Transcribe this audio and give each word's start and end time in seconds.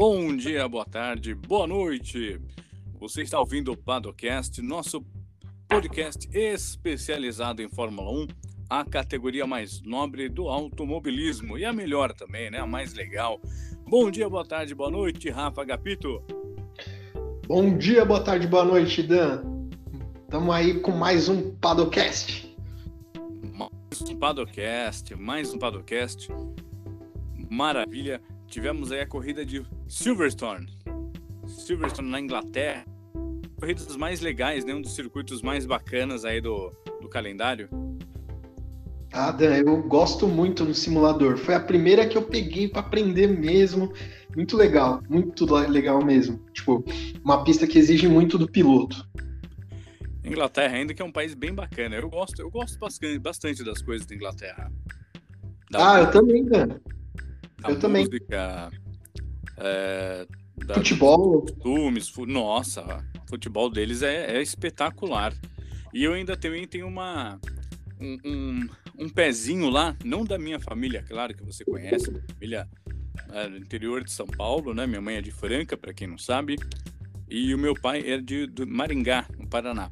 Bom 0.00 0.34
dia, 0.34 0.66
boa 0.66 0.86
tarde, 0.86 1.34
boa 1.34 1.66
noite. 1.66 2.40
Você 2.98 3.20
está 3.20 3.38
ouvindo 3.38 3.70
o 3.70 3.76
Padocast, 3.76 4.62
nosso 4.62 5.04
podcast 5.68 6.26
especializado 6.32 7.60
em 7.60 7.68
Fórmula 7.68 8.10
1, 8.10 8.26
a 8.70 8.82
categoria 8.82 9.46
mais 9.46 9.82
nobre 9.82 10.30
do 10.30 10.48
automobilismo 10.48 11.58
e 11.58 11.66
a 11.66 11.72
melhor 11.74 12.14
também, 12.14 12.50
né? 12.50 12.60
A 12.60 12.66
mais 12.66 12.94
legal. 12.94 13.38
Bom 13.86 14.10
dia, 14.10 14.26
boa 14.26 14.42
tarde, 14.42 14.74
boa 14.74 14.90
noite, 14.90 15.28
Rafa 15.28 15.62
Gapito. 15.64 16.24
Bom 17.46 17.76
dia, 17.76 18.02
boa 18.02 18.24
tarde, 18.24 18.46
boa 18.46 18.64
noite, 18.64 19.02
Dan. 19.02 19.42
Estamos 20.22 20.54
aí 20.54 20.80
com 20.80 20.92
mais 20.92 21.28
um 21.28 21.54
Padocast. 21.56 22.56
Mais 23.52 24.00
um 24.00 24.18
Padocast, 24.18 25.14
mais 25.14 25.52
um 25.52 25.58
Padocast. 25.58 26.26
Maravilha. 27.50 28.18
Tivemos 28.46 28.90
aí 28.90 29.00
a 29.00 29.06
corrida 29.06 29.44
de 29.44 29.62
Silverstone. 29.90 30.68
Silverstone 31.48 32.08
na 32.08 32.20
Inglaterra. 32.20 32.84
Corridas 33.58 33.96
mais 33.96 34.20
legais, 34.20 34.64
né? 34.64 34.72
Um 34.72 34.80
dos 34.80 34.94
circuitos 34.94 35.42
mais 35.42 35.66
bacanas 35.66 36.24
aí 36.24 36.40
do, 36.40 36.72
do 37.02 37.08
calendário. 37.08 37.68
Ah, 39.12 39.32
Dan, 39.32 39.56
eu 39.56 39.82
gosto 39.82 40.28
muito 40.28 40.64
no 40.64 40.72
simulador. 40.72 41.36
Foi 41.36 41.56
a 41.56 41.60
primeira 41.60 42.06
que 42.06 42.16
eu 42.16 42.22
peguei 42.22 42.68
para 42.68 42.82
aprender 42.82 43.26
mesmo. 43.26 43.92
Muito 44.36 44.56
legal, 44.56 45.02
muito 45.10 45.44
legal 45.44 46.02
mesmo. 46.04 46.38
Tipo, 46.52 46.84
uma 47.24 47.42
pista 47.42 47.66
que 47.66 47.76
exige 47.76 48.06
muito 48.06 48.38
do 48.38 48.48
piloto. 48.48 49.04
Inglaterra 50.24 50.76
ainda 50.76 50.94
que 50.94 51.02
é 51.02 51.04
um 51.04 51.10
país 51.10 51.34
bem 51.34 51.52
bacana. 51.52 51.96
Eu 51.96 52.08
gosto, 52.08 52.40
eu 52.40 52.48
gosto 52.48 52.78
bastante 53.20 53.64
das 53.64 53.82
coisas 53.82 54.06
da 54.06 54.14
Inglaterra. 54.14 54.72
Da 55.68 55.94
ah, 55.94 56.00
eu 56.02 56.10
também, 56.12 56.44
Dan. 56.44 56.68
Eu 57.68 57.78
também. 57.80 58.08
É, 59.60 60.26
futebol. 60.74 61.46
Filmes, 61.62 62.12
nossa, 62.26 63.04
o 63.24 63.28
futebol 63.28 63.70
deles 63.70 64.02
é, 64.02 64.36
é, 64.36 64.42
espetacular. 64.42 65.34
E 65.92 66.04
eu 66.04 66.12
ainda 66.12 66.36
também 66.36 66.66
tenho 66.66 66.86
uma 66.86 67.38
um, 68.00 68.18
um, 68.24 68.68
um, 68.98 69.08
pezinho 69.08 69.68
lá, 69.68 69.96
não 70.04 70.24
da 70.24 70.38
minha 70.38 70.58
família, 70.58 71.04
claro 71.06 71.34
que 71.34 71.44
você 71.44 71.64
conhece, 71.64 72.10
família 72.32 72.68
é, 73.32 73.48
do 73.48 73.56
interior 73.58 74.02
de 74.02 74.10
São 74.10 74.26
Paulo, 74.26 74.72
né? 74.72 74.86
Minha 74.86 75.00
mãe 75.00 75.16
é 75.16 75.20
de 75.20 75.30
Franca, 75.30 75.76
para 75.76 75.92
quem 75.92 76.06
não 76.06 76.16
sabe, 76.16 76.56
e 77.28 77.54
o 77.54 77.58
meu 77.58 77.74
pai 77.74 78.08
é 78.08 78.18
de, 78.18 78.46
de 78.46 78.64
Maringá, 78.64 79.26
no 79.38 79.46
Paraná. 79.48 79.90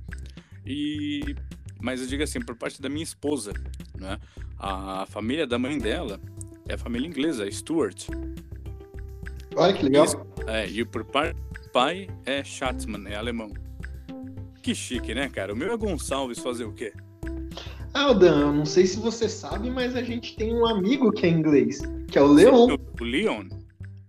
E 0.65 1.37
mas 1.81 2.01
eu 2.01 2.09
digo 2.09 2.23
assim, 2.23 2.41
por 2.41 2.57
parte 2.57 2.83
da 2.83 2.89
minha 2.89 3.05
esposa, 3.05 3.53
né? 3.97 4.19
A 4.59 5.07
família 5.07 5.47
da 5.47 5.59
mãe 5.59 5.79
dela 5.79 6.21
é 6.69 6.75
a 6.75 6.79
família 6.79 7.07
inglesa, 7.07 7.49
Stuart. 7.51 8.09
Olha 9.59 9.73
que 9.73 9.85
legal. 9.85 10.07
E, 10.47 10.51
é, 10.51 10.69
e 10.69 10.85
do 10.85 11.71
pai 11.73 12.09
é 12.25 12.45
Schatzmann, 12.45 13.09
é 13.09 13.17
alemão. 13.17 13.53
Que 14.63 14.75
chique, 14.75 15.15
né, 15.15 15.29
cara? 15.29 15.53
O 15.53 15.57
meu 15.57 15.73
é 15.73 15.77
Gonçalves 15.77 16.39
fazer 16.39 16.65
o 16.65 16.73
quê? 16.73 16.93
Ah, 17.93 18.13
Dan, 18.13 18.41
eu 18.41 18.53
não 18.53 18.65
sei 18.65 18.87
se 18.87 19.01
você 19.01 19.29
sabe, 19.29 19.71
mas 19.71 19.97
a 19.97 20.03
gente 20.03 20.37
tem 20.37 20.55
um 20.55 20.65
amigo 20.65 21.11
que 21.11 21.27
é 21.27 21.29
inglês, 21.29 21.81
que 22.07 22.19
é 22.19 22.23
o 22.23 22.29
Leon. 22.29 22.77
O 23.01 23.05
Leon? 23.05 23.49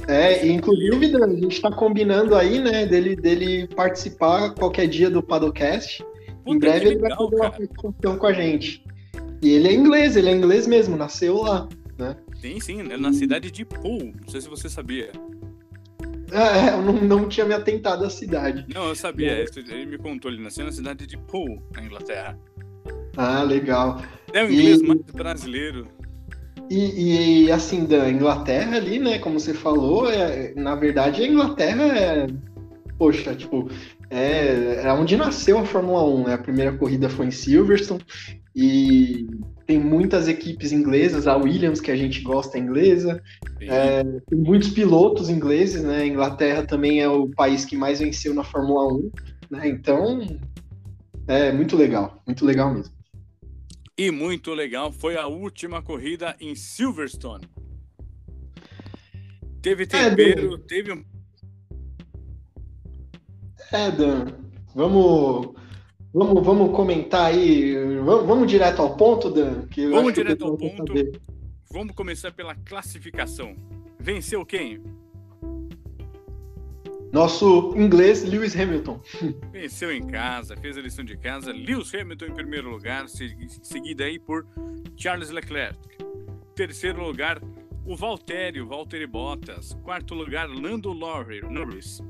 É, 0.08 0.46
inclusive, 0.48 1.08
Dan, 1.08 1.26
a 1.26 1.36
gente 1.36 1.60
tá 1.60 1.72
combinando 1.72 2.36
aí, 2.36 2.60
né, 2.60 2.86
dele, 2.86 3.16
dele 3.16 3.68
participar 3.76 4.54
qualquer 4.54 4.88
dia 4.88 5.10
do 5.10 5.24
Padocast. 5.24 6.04
Puta, 6.44 6.52
em 6.52 6.60
breve 6.60 6.88
ele 6.90 7.00
vai 7.00 7.10
fazer 7.10 7.36
uma 7.36 7.52
participação 7.52 8.18
com 8.18 8.28
a 8.28 8.34
gente. 8.34 8.84
E 9.42 9.50
ele 9.50 9.68
é 9.68 9.74
inglês, 9.74 10.16
ele 10.16 10.30
é 10.30 10.34
inglês 10.34 10.68
mesmo, 10.68 10.96
nasceu 10.96 11.38
lá, 11.38 11.68
né? 11.98 12.16
Sim, 12.40 12.60
sim, 12.60 12.82
é 12.82 12.98
na 12.98 13.14
cidade 13.14 13.50
de 13.50 13.66
Poole. 13.66 14.14
Não 14.22 14.30
sei 14.30 14.42
se 14.42 14.50
você 14.50 14.70
sabia. 14.70 15.12
É, 16.32 16.74
eu 16.74 16.82
não, 16.82 16.94
não 16.94 17.30
tinha 17.30 17.46
me 17.46 17.54
atentado 17.54 18.06
à 18.06 18.10
cidade. 18.10 18.66
Não, 18.74 18.90
eu 18.90 18.96
sabia. 18.96 19.32
É. 19.32 19.46
Ele 19.56 19.86
me 19.86 19.98
contou, 19.98 20.32
ele 20.32 20.42
nasceu 20.42 20.66
na 20.66 20.72
cidade 20.72 21.06
de 21.08 21.18
Poole, 21.18 21.60
na 21.74 21.84
Inglaterra. 21.84 22.38
Ah, 23.18 23.44
legal. 23.44 24.02
É 24.34 24.44
o 24.44 24.52
inglês 24.52 24.82
e, 24.82 24.88
mais 24.88 25.02
brasileiro. 25.02 25.88
E, 26.70 27.46
e, 27.46 27.52
assim, 27.52 27.86
da 27.86 28.10
Inglaterra 28.10 28.78
ali, 28.78 29.00
né, 29.00 29.18
como 29.20 29.40
você 29.40 29.54
falou, 29.54 30.10
é, 30.10 30.54
na 30.56 30.76
verdade 30.76 31.24
a 31.24 31.28
Inglaterra 31.28 31.84
é. 31.84 32.28
Poxa, 32.98 33.34
tipo, 33.34 33.70
é, 34.10 34.82
é 34.84 34.92
onde 34.92 35.16
nasceu 35.16 35.58
a 35.58 35.66
Fórmula 35.66 36.04
1, 36.04 36.28
né? 36.28 36.34
A 36.34 36.38
primeira 36.38 36.74
corrida 36.74 37.10
foi 37.10 37.28
em 37.28 37.32
Silverstone 37.32 38.04
e 38.62 39.26
tem 39.66 39.80
muitas 39.80 40.28
equipes 40.28 40.74
inglesas, 40.74 41.28
a 41.28 41.38
Williams, 41.38 41.80
que 41.80 41.92
a 41.92 41.96
gente 41.96 42.20
gosta, 42.20 42.58
é 42.58 42.60
inglesa. 42.60 43.24
É, 43.62 44.04
tem 44.04 44.38
muitos 44.38 44.72
pilotos 44.72 45.30
ingleses, 45.30 45.82
né? 45.82 46.00
A 46.00 46.06
Inglaterra 46.06 46.66
também 46.66 47.00
é 47.00 47.08
o 47.08 47.30
país 47.30 47.64
que 47.64 47.78
mais 47.78 48.00
venceu 48.00 48.34
na 48.34 48.44
Fórmula 48.44 48.94
1, 48.94 49.12
né? 49.52 49.70
Então, 49.70 50.20
é 51.26 51.54
muito 51.54 51.78
legal, 51.78 52.22
muito 52.28 52.46
legal 52.46 52.74
mesmo. 52.74 52.94
E 53.98 54.12
muito 54.12 54.54
legal 54.54 54.92
foi 54.92 55.16
a 55.16 55.26
última 55.26 55.82
corrida 55.82 56.36
em 56.38 56.54
Silverstone. 56.54 57.48
Teve 59.62 59.84
é, 59.84 59.86
tempero, 59.86 60.56
é, 60.56 60.58
teve 60.68 60.92
um. 60.92 61.06
É, 63.72 63.90
Dan. 63.90 64.26
Vamos 64.76 65.56
Vamos, 66.14 66.44
vamos 66.44 66.76
comentar 66.76 67.26
aí. 67.28 67.76
Vamos, 68.04 68.26
vamos 68.26 68.48
direto 68.48 68.82
ao 68.82 68.96
ponto, 68.96 69.30
Dan? 69.30 69.66
Vamos 69.92 70.14
direto 70.14 70.46
ao 70.46 70.58
ponto. 70.58 70.88
Saber. 70.88 71.22
Vamos 71.72 71.94
começar 71.94 72.32
pela 72.32 72.56
classificação. 72.56 73.56
Venceu 74.00 74.44
quem? 74.44 74.82
Nosso 77.12 77.74
inglês 77.76 78.24
Lewis 78.24 78.56
Hamilton. 78.56 79.00
Venceu 79.52 79.92
em 79.92 80.06
casa, 80.06 80.56
fez 80.58 80.78
a 80.78 80.82
lição 80.82 81.06
de 81.06 81.16
casa. 81.18 81.52
Lewis 81.52 81.94
Hamilton 81.94 82.26
em 82.26 82.34
primeiro 82.34 82.70
lugar, 82.70 83.08
seguida 83.08 84.06
aí 84.06 84.18
por 84.18 84.48
Charles 84.96 85.30
Leclerc. 85.30 85.78
Terceiro 86.56 87.04
lugar, 87.04 87.42
o 87.86 87.96
Valtério, 87.96 88.68
Valtteri 88.68 89.08
Bottas. 89.08 89.78
Quarto 89.84 90.14
lugar, 90.14 90.50
Lando 90.50 90.94
Norris. 90.94 92.02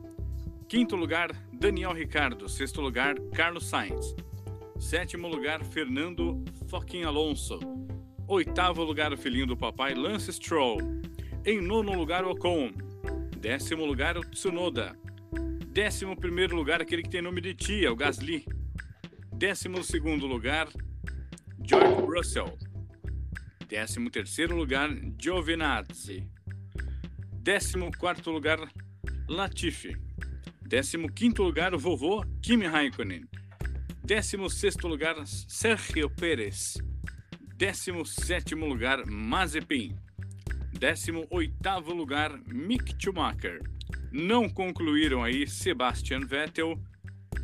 Quinto 0.69 0.95
lugar, 0.95 1.31
Daniel 1.51 1.93
Ricardo. 1.93 2.47
Sexto 2.47 2.79
lugar, 2.79 3.15
Carlos 3.33 3.65
Sainz. 3.65 4.15
Sétimo 4.79 5.27
lugar, 5.27 5.65
Fernando 5.65 6.45
Fucking 6.69 7.05
Alonso. 7.05 7.59
Oitavo 8.27 8.83
lugar, 8.83 9.11
o 9.11 9.17
filhinho 9.17 9.47
do 9.47 9.57
papai, 9.57 9.95
Lance 9.95 10.31
Stroll. 10.31 10.77
Em 11.43 11.59
nono 11.59 11.93
lugar, 11.93 12.23
Ocon. 12.23 12.71
Décimo 13.35 13.83
lugar, 13.83 14.15
o 14.15 14.21
Tsunoda. 14.21 14.95
Décimo 15.71 16.15
primeiro 16.15 16.55
lugar, 16.55 16.83
aquele 16.83 17.01
que 17.01 17.09
tem 17.09 17.23
nome 17.23 17.41
de 17.41 17.55
tia, 17.55 17.91
o 17.91 17.95
Gasly. 17.95 18.45
Décimo 19.33 19.83
segundo 19.83 20.27
lugar, 20.27 20.69
George 21.63 21.99
Russell. 21.99 22.55
Décimo 23.67 24.11
terceiro 24.11 24.55
lugar, 24.55 24.91
Giovinazzi. 25.19 26.29
Décimo 27.41 27.89
quarto 27.97 28.29
lugar, 28.29 28.71
Latifi. 29.27 30.08
15 30.69 31.41
lugar, 31.41 31.73
o 31.73 31.79
vovô 31.79 32.23
Kimi 32.41 32.67
Raikkonen. 32.67 33.25
16 34.05 34.75
lugar, 34.83 35.15
Sergio 35.25 36.09
Pérez. 36.09 36.77
17 37.57 38.55
lugar, 38.55 39.05
Mazepin. 39.05 39.95
18 40.71 41.93
lugar, 41.93 42.39
Mick 42.47 42.95
Schumacher. 42.97 43.61
Não 44.11 44.47
concluíram 44.47 45.23
aí 45.23 45.47
Sebastian 45.47 46.21
Vettel 46.21 46.79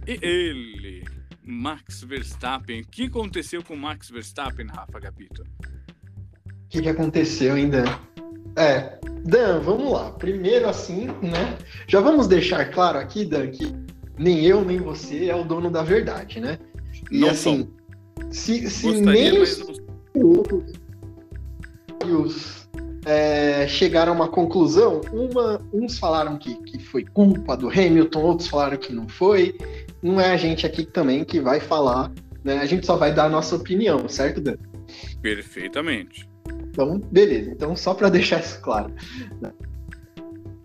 e 0.08 0.20
ele, 0.22 1.04
Max 1.44 2.04
Verstappen. 2.04 2.82
O 2.82 2.88
que 2.88 3.06
aconteceu 3.06 3.64
com 3.64 3.76
Max 3.76 4.10
Verstappen, 4.10 4.68
Rafa 4.68 5.00
Gapito? 5.00 5.44
O 5.44 6.68
que, 6.70 6.82
que 6.82 6.90
aconteceu 6.90 7.56
ainda? 7.56 7.84
É, 8.56 9.00
Dan, 9.26 9.60
vamos 9.60 9.92
lá. 9.92 10.12
Primeiro, 10.12 10.70
assim, 10.70 11.08
né? 11.22 11.58
Já 11.88 12.00
vamos 12.00 12.28
deixar 12.28 12.72
claro 12.72 13.00
aqui, 13.00 13.26
Dan, 13.26 13.48
que 13.48 13.74
nem 14.20 14.46
eu 14.46 14.64
nem 14.64 14.78
você 14.78 15.30
é 15.30 15.36
o 15.36 15.44
dono 15.44 15.72
da 15.72 15.82
verdade, 15.82 16.40
né? 16.40 16.60
E 17.12 17.20
não 17.20 17.30
assim, 17.30 17.68
se, 18.30 18.70
se 18.70 19.02
nem 19.02 19.42
os 19.42 19.62
pilotos 20.14 20.74
os, 22.06 22.70
é, 23.06 23.68
chegaram 23.68 24.12
a 24.12 24.16
uma 24.16 24.28
conclusão, 24.28 25.02
uma, 25.12 25.60
uns 25.74 25.98
falaram 25.98 26.38
que, 26.38 26.56
que 26.64 26.78
foi 26.80 27.04
culpa 27.04 27.58
do 27.58 27.68
Hamilton, 27.68 28.22
outros 28.22 28.48
falaram 28.48 28.78
que 28.78 28.94
não 28.94 29.10
foi. 29.10 29.58
Não 30.04 30.22
é 30.22 30.32
a 30.32 30.38
gente 30.38 30.68
aqui 30.68 30.86
também 30.86 31.26
que 31.26 31.40
vai 31.40 31.60
falar, 31.60 32.12
né? 32.44 32.60
A 32.60 32.66
gente 32.66 32.86
só 32.86 32.96
vai 32.96 33.12
dar 33.12 33.26
a 33.26 33.30
nossa 33.30 33.56
opinião, 33.56 34.08
certo, 34.08 34.40
Dan? 34.40 34.56
Perfeitamente. 35.20 36.30
Então, 36.76 37.00
beleza. 37.10 37.52
Então, 37.52 37.74
só 37.76 37.94
para 37.94 38.10
deixar 38.12 38.42
isso 38.42 38.60
claro. 38.62 38.94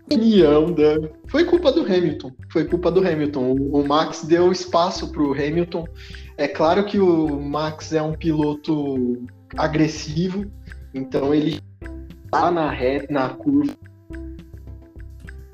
Opinião 0.05 0.73
da. 0.73 1.09
Foi 1.27 1.45
culpa 1.45 1.71
do 1.71 1.81
Hamilton. 1.81 2.33
Foi 2.51 2.65
culpa 2.65 2.91
do 2.91 2.99
Hamilton. 2.99 3.53
O 3.53 3.87
Max 3.87 4.25
deu 4.25 4.51
espaço 4.51 5.09
para 5.09 5.23
o 5.23 5.31
Hamilton. 5.31 5.87
É 6.35 6.49
claro 6.49 6.85
que 6.85 6.99
o 6.99 7.39
Max 7.39 7.93
é 7.93 8.01
um 8.01 8.13
piloto 8.13 9.25
agressivo, 9.55 10.45
então 10.93 11.33
ele 11.33 11.61
tá 12.29 12.51
na 12.51 12.69
reta, 12.69 13.13
na 13.13 13.29
curva. 13.29 13.73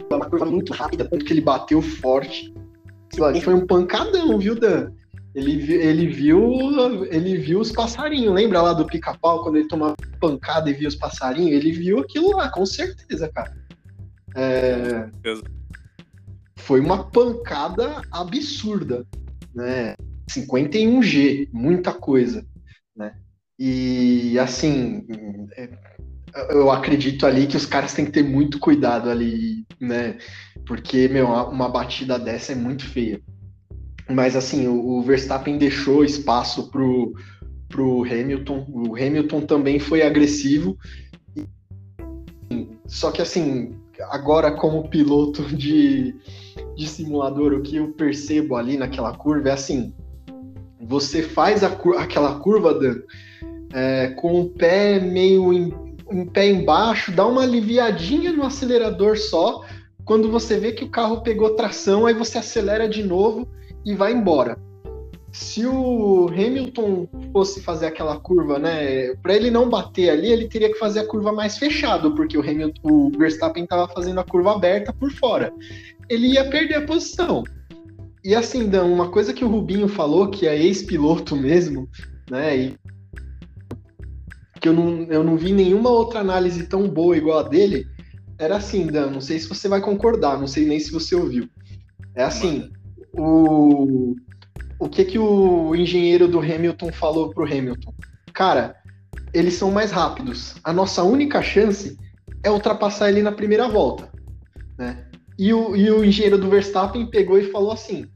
uma 0.09 0.25
curva 0.25 0.45
muito 0.45 0.74
rápida, 0.74 1.06
tanto 1.06 1.24
que 1.24 1.33
ele 1.33 1.42
bateu 1.42 1.81
forte. 1.81 2.54
Foi 3.44 3.54
um 3.54 3.65
pancadão, 3.65 4.39
viu, 4.39 4.56
Dan? 4.56 4.92
Ele, 5.38 5.72
ele 5.72 6.07
viu 6.07 7.06
ele 7.12 7.38
viu 7.38 7.60
os 7.60 7.72
passarinhos. 7.72 8.34
Lembra 8.34 8.60
lá 8.60 8.74
do 8.74 8.88
pica-pau, 8.88 9.44
quando 9.44 9.57
ele 9.57 9.68
tomava 9.68 9.95
pancada 10.19 10.68
e 10.68 10.74
via 10.74 10.88
os 10.88 10.95
passarinhos? 10.95 11.51
Ele 11.51 11.72
viu 11.72 12.00
aquilo 12.00 12.36
lá, 12.36 12.50
com 12.50 12.66
certeza, 12.66 13.30
cara. 13.30 13.56
É... 14.36 15.07
Foi 16.56 16.80
uma 16.80 17.04
pancada 17.12 18.01
absurda, 18.12 19.06
né? 19.54 19.95
51G, 20.28 21.50
muita 21.54 21.94
coisa, 21.94 22.44
né? 22.95 23.13
E 23.60 24.40
assim, 24.40 25.06
é, 25.56 25.69
eu 26.50 26.72
acredito 26.72 27.28
ali 27.28 27.45
que 27.45 27.57
os 27.57 27.66
caras 27.68 27.94
têm 27.94 28.06
que 28.06 28.12
ter 28.12 28.24
muito 28.24 28.60
cuidado 28.60 29.07
ali, 29.07 29.68
né? 29.80 30.18
Porque, 30.66 31.07
meu, 31.07 31.28
uma 31.28 31.69
batida 31.69 32.18
dessa 32.18 32.54
é 32.54 32.56
muito 32.56 32.90
feia. 32.90 33.22
Mas 34.09 34.36
assim, 34.36 34.68
o, 34.68 35.01
Verstappen 35.01 35.57
deixou 35.57 36.04
espaço 36.04 36.69
pro, 36.71 37.13
pro 37.68 38.04
Hamilton. 38.04 38.65
O 38.69 38.95
Hamilton 38.95 39.42
também 39.42 39.80
foi 39.80 40.01
agressivo. 40.01 40.77
Só 42.86 43.12
que 43.12 43.21
assim, 43.21 43.75
agora 44.09 44.51
como 44.51 44.88
piloto 44.88 45.44
de, 45.44 46.15
de 46.75 46.88
simulador, 46.88 47.54
o 47.54 47.62
que 47.62 47.75
eu 47.75 47.89
percebo 47.89 48.56
ali 48.56 48.77
naquela 48.77 49.13
curva 49.13 49.50
é 49.50 49.51
assim: 49.51 49.94
você 50.80 51.21
faz 51.21 51.63
a, 51.63 51.77
aquela 51.98 52.39
curva, 52.39 52.74
Dan, 52.74 53.01
é, 53.74 54.07
com 54.15 54.39
o 54.39 54.50
pé 54.50 55.00
meio 55.01 55.51
em, 55.51 56.25
pé 56.31 56.48
embaixo, 56.48 57.12
dá 57.12 57.25
uma 57.25 57.44
aliviadinha 57.44 58.31
no 58.31 58.44
acelerador 58.44 59.18
só. 59.18 59.65
Quando 60.06 60.31
você 60.31 60.57
vê 60.57 60.71
que 60.71 60.86
o 60.86 60.89
carro 60.89 61.21
pegou 61.21 61.56
tração, 61.56 62.06
aí 62.06 62.13
você 62.13 62.38
acelera 62.38 62.88
de 62.88 63.04
novo 63.04 63.45
e 63.85 63.94
vai 63.95 64.13
embora. 64.13 64.57
Se 65.31 65.65
o 65.65 66.27
Hamilton 66.29 67.07
fosse 67.31 67.62
fazer 67.62 67.88
aquela 67.88 68.19
curva, 68.19 68.57
né, 68.57 69.13
para 69.15 69.35
ele 69.35 69.51
não 69.51 69.69
bater 69.69 70.09
ali, 70.09 70.31
ele 70.31 70.47
teria 70.47 70.71
que 70.71 70.79
fazer 70.79 71.01
a 71.01 71.07
curva 71.07 71.31
mais 71.31 71.57
fechado, 71.57 72.15
porque 72.15 72.38
o 72.38 72.41
Hamilton, 72.41 72.81
o 72.83 73.12
Verstappen 73.18 73.63
estava 73.63 73.88
fazendo 73.89 74.19
a 74.19 74.24
curva 74.24 74.56
aberta 74.56 74.94
por 74.94 75.12
fora. 75.12 75.53
Ele 76.09 76.27
ia 76.27 76.50
perder 76.50 76.75
a 76.75 76.85
posição. 76.85 77.44
E 78.24 78.33
assim, 78.33 78.68
Dan, 78.68 78.85
uma 78.85 79.09
coisa 79.09 79.33
que 79.33 79.45
o 79.45 79.50
Rubinho 79.50 79.88
falou, 79.88 80.30
que 80.30 80.47
é 80.47 80.57
ex-piloto 80.57 81.35
mesmo, 81.35 81.88
né, 82.30 82.57
e 82.57 82.75
que 84.59 84.68
eu 84.68 84.73
não, 84.73 85.03
eu 85.03 85.23
não 85.23 85.38
vi 85.38 85.53
nenhuma 85.53 85.89
outra 85.89 86.19
análise 86.19 86.65
tão 86.65 86.89
boa 86.89 87.15
igual 87.15 87.39
a 87.39 87.44
dele, 87.44 87.85
era 88.39 88.57
assim, 88.57 88.88
Dan, 88.88 89.12
não 89.12 89.21
sei 89.21 89.39
se 89.39 89.47
você 89.47 89.68
vai 89.68 89.81
concordar, 89.81 90.39
não 90.39 90.47
sei 90.47 90.65
nem 90.65 90.80
se 90.80 90.91
você 90.91 91.15
ouviu. 91.15 91.47
É 92.15 92.23
assim, 92.23 92.71
o, 93.18 94.16
o 94.80 94.90
que 94.90 95.04
que 95.04 95.19
o 95.19 95.75
engenheiro 95.75 96.28
do 96.28 96.40
Hamilton 96.40 96.92
falou 96.92 97.30
pro 97.31 97.46
Hamilton? 97.46 97.94
Cara, 98.34 98.75
eles 99.34 99.56
são 99.56 99.72
mais 99.72 99.92
rápidos. 99.92 100.56
A 100.64 100.72
nossa 100.72 101.04
única 101.04 101.42
chance 101.42 101.98
é 102.44 102.52
ultrapassar 102.52 103.10
ele 103.10 103.22
na 103.22 103.31
primeira 103.31 103.68
volta, 103.68 104.12
né? 104.78 105.06
E 105.38 105.54
o, 105.54 105.75
e 105.75 105.90
o 105.92 106.04
engenheiro 106.04 106.38
do 106.38 106.50
Verstappen 106.50 107.06
pegou 107.10 107.38
e 107.38 107.52
falou 107.52 107.72
assim: 107.72 108.08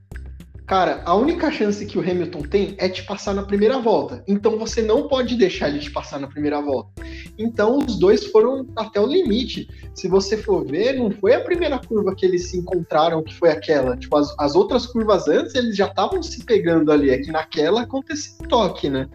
Cara, 0.71 1.01
a 1.03 1.13
única 1.13 1.51
chance 1.51 1.85
que 1.85 1.97
o 1.97 2.01
Hamilton 2.01 2.43
tem 2.43 2.75
é 2.77 2.87
te 2.87 3.03
passar 3.03 3.33
na 3.33 3.43
primeira 3.43 3.77
volta. 3.77 4.23
Então 4.25 4.57
você 4.57 4.81
não 4.81 5.05
pode 5.05 5.35
deixar 5.35 5.67
ele 5.67 5.79
te 5.79 5.91
passar 5.91 6.17
na 6.17 6.27
primeira 6.27 6.61
volta. 6.61 7.03
Então 7.37 7.79
os 7.79 7.99
dois 7.99 8.27
foram 8.27 8.65
até 8.77 8.97
o 8.97 9.05
limite. 9.05 9.67
Se 9.93 10.07
você 10.07 10.37
for 10.37 10.65
ver, 10.65 10.93
não 10.93 11.11
foi 11.11 11.33
a 11.33 11.41
primeira 11.41 11.77
curva 11.77 12.15
que 12.15 12.25
eles 12.25 12.47
se 12.47 12.57
encontraram 12.57 13.21
que 13.21 13.35
foi 13.35 13.49
aquela. 13.49 13.97
Tipo, 13.97 14.15
as, 14.15 14.33
as 14.39 14.55
outras 14.55 14.85
curvas 14.85 15.27
antes 15.27 15.55
eles 15.55 15.75
já 15.75 15.87
estavam 15.87 16.23
se 16.23 16.45
pegando 16.45 16.89
ali. 16.89 17.09
É 17.09 17.17
que 17.17 17.33
naquela 17.33 17.81
aconteceu 17.81 18.35
um 18.41 18.47
toque, 18.47 18.89
né? 18.89 19.09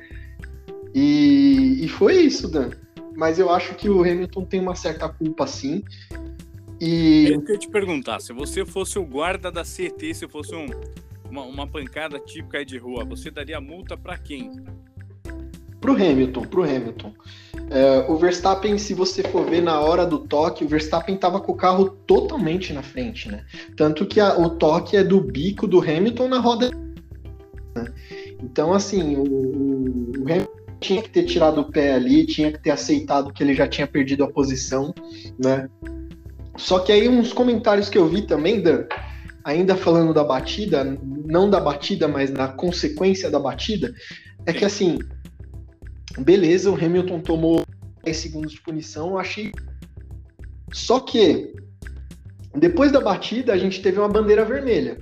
E, 0.94 1.78
e 1.80 1.88
foi 1.88 2.16
isso, 2.16 2.48
Dan. 2.48 2.68
Mas 3.14 3.38
eu 3.38 3.48
acho 3.48 3.74
que 3.76 3.88
o 3.88 4.02
Hamilton 4.02 4.44
tem 4.44 4.60
uma 4.60 4.74
certa 4.74 5.08
culpa 5.08 5.46
sim. 5.46 5.82
E... 6.78 7.30
Eu 7.32 7.40
queria 7.40 7.58
te 7.58 7.68
perguntar, 7.70 8.20
se 8.20 8.34
você 8.34 8.62
fosse 8.66 8.98
o 8.98 9.06
guarda 9.06 9.50
da 9.50 9.62
CT, 9.62 10.12
se 10.12 10.28
fosse 10.28 10.54
um 10.54 10.66
uma, 11.30 11.42
uma 11.42 11.66
pancada 11.66 12.18
típica 12.18 12.64
de 12.64 12.78
rua, 12.78 13.04
você 13.04 13.30
daria 13.30 13.60
multa 13.60 13.96
para 13.96 14.16
quem? 14.18 14.50
Pro 15.80 15.92
Hamilton, 15.92 16.42
pro 16.42 16.64
Hamilton. 16.64 17.12
É, 17.70 18.10
o 18.10 18.16
Verstappen, 18.16 18.78
se 18.78 18.94
você 18.94 19.22
for 19.22 19.44
ver 19.44 19.60
na 19.60 19.80
hora 19.80 20.06
do 20.06 20.18
toque, 20.20 20.64
o 20.64 20.68
Verstappen 20.68 21.16
tava 21.16 21.40
com 21.40 21.52
o 21.52 21.56
carro 21.56 21.90
totalmente 22.06 22.72
na 22.72 22.82
frente, 22.82 23.28
né? 23.28 23.44
Tanto 23.76 24.06
que 24.06 24.20
a, 24.20 24.38
o 24.38 24.50
toque 24.50 24.96
é 24.96 25.04
do 25.04 25.20
bico 25.20 25.66
do 25.66 25.80
Hamilton 25.80 26.28
na 26.28 26.38
roda. 26.38 26.70
Então, 28.42 28.72
assim, 28.72 29.16
o, 29.16 29.22
o, 29.22 30.22
Hamilton 30.22 30.56
tinha 30.80 31.02
que 31.02 31.10
ter 31.10 31.24
tirado 31.24 31.60
o 31.60 31.70
pé 31.70 31.94
ali, 31.94 32.26
tinha 32.26 32.52
que 32.52 32.62
ter 32.62 32.70
aceitado 32.70 33.32
que 33.32 33.42
ele 33.42 33.54
já 33.54 33.66
tinha 33.66 33.86
perdido 33.86 34.24
a 34.24 34.28
posição, 34.28 34.94
né? 35.38 35.68
Só 36.56 36.78
que 36.78 36.92
aí 36.92 37.08
uns 37.08 37.32
comentários 37.32 37.88
que 37.88 37.98
eu 37.98 38.08
vi 38.08 38.22
também, 38.22 38.60
Dan, 38.62 38.84
ainda 39.46 39.76
falando 39.76 40.12
da 40.12 40.24
batida, 40.24 40.82
não 41.24 41.48
da 41.48 41.60
batida, 41.60 42.08
mas 42.08 42.32
na 42.32 42.48
consequência 42.48 43.30
da 43.30 43.38
batida, 43.38 43.94
é 44.44 44.52
que 44.52 44.64
assim, 44.64 44.98
beleza, 46.18 46.68
o 46.68 46.74
Hamilton 46.74 47.20
tomou 47.20 47.64
10 48.02 48.16
segundos 48.16 48.50
de 48.50 48.60
punição, 48.60 49.16
achei. 49.16 49.52
Só 50.72 50.98
que 50.98 51.54
depois 52.56 52.90
da 52.90 53.00
batida, 53.00 53.52
a 53.52 53.56
gente 53.56 53.80
teve 53.80 54.00
uma 54.00 54.08
bandeira 54.08 54.44
vermelha. 54.44 54.98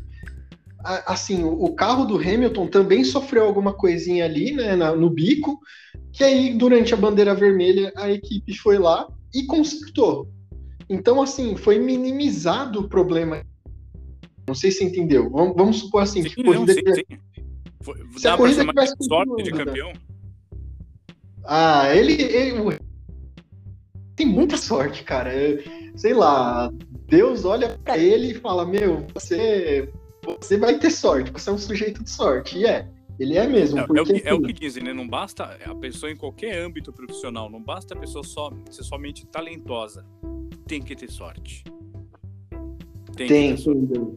Assim, 1.07 1.43
o 1.43 1.75
carro 1.75 2.05
do 2.05 2.19
Hamilton 2.19 2.67
também 2.67 3.03
sofreu 3.03 3.47
alguma 3.47 3.73
coisinha 3.73 4.27
ali, 4.27 4.53
né, 4.53 4.77
no 4.77 5.09
bico, 5.09 5.59
que 6.13 6.23
aí, 6.23 6.53
durante 6.53 6.93
a 6.93 6.99
bandeira 6.99 7.35
vermelha, 7.35 7.91
a 7.97 8.11
equipe 8.11 8.55
foi 8.59 8.77
lá 8.77 9.09
e 9.33 9.47
consertou. 9.47 10.29
Então, 10.87 11.23
assim, 11.23 11.57
foi 11.57 11.79
minimizado 11.79 12.81
o 12.81 12.89
problema 12.91 13.43
não 14.47 14.55
sei 14.55 14.71
se 14.71 14.79
você 14.79 14.85
entendeu. 14.85 15.31
Vamos, 15.31 15.57
vamos 15.57 15.79
supor 15.79 16.03
assim, 16.03 16.23
sim, 16.23 16.29
que 16.29 16.43
corrida. 16.43 16.75
Não, 16.75 16.95
sim, 16.95 17.05
sim. 17.09 17.19
Se 18.17 18.25
Dá 18.25 18.35
a 18.35 18.37
corrida 18.37 18.67
tivesse 18.67 18.95
sorte 19.01 19.43
de 19.43 19.51
campeão? 19.51 19.93
Ah, 21.45 21.95
ele, 21.95 22.15
ele, 22.23 22.79
tem 24.17 24.27
muita 24.27 24.57
sorte, 24.57 25.03
cara. 25.03 25.31
sei 25.97 26.15
lá, 26.15 26.73
Deus 27.07 27.45
olha 27.45 27.79
para 27.85 27.99
ele 27.99 28.33
e 28.33 28.35
fala: 28.35 28.65
Meu, 28.65 29.07
você, 29.13 29.91
você 30.25 30.57
vai 30.57 30.79
ter 30.79 30.91
sorte, 30.91 31.31
você 31.31 31.51
é 31.51 31.53
um 31.53 31.59
sujeito 31.59 32.03
de 32.03 32.11
sorte. 32.11 32.59
E 32.59 32.67
é, 32.67 32.89
ele 33.19 33.37
é 33.37 33.47
mesmo. 33.47 33.81
É, 33.81 33.87
porque, 33.87 33.99
é, 33.99 34.03
o, 34.03 34.07
que, 34.07 34.29
é 34.29 34.35
o 34.35 34.43
que 34.43 34.53
dizem, 34.53 34.83
né? 34.83 34.93
Não 34.93 35.09
basta 35.09 35.59
a 35.65 35.75
pessoa 35.75 36.11
em 36.11 36.17
qualquer 36.17 36.59
âmbito 36.59 36.93
profissional, 36.93 37.51
não 37.51 37.63
basta 37.63 37.95
a 37.95 37.97
pessoa 37.97 38.25
só 38.25 38.51
ser 38.71 38.85
somente 38.85 39.27
talentosa, 39.27 40.05
tem 40.67 40.81
que 40.81 40.95
ter 40.97 41.11
sorte. 41.11 41.65
Tem. 43.17 43.27
tem 43.29 43.57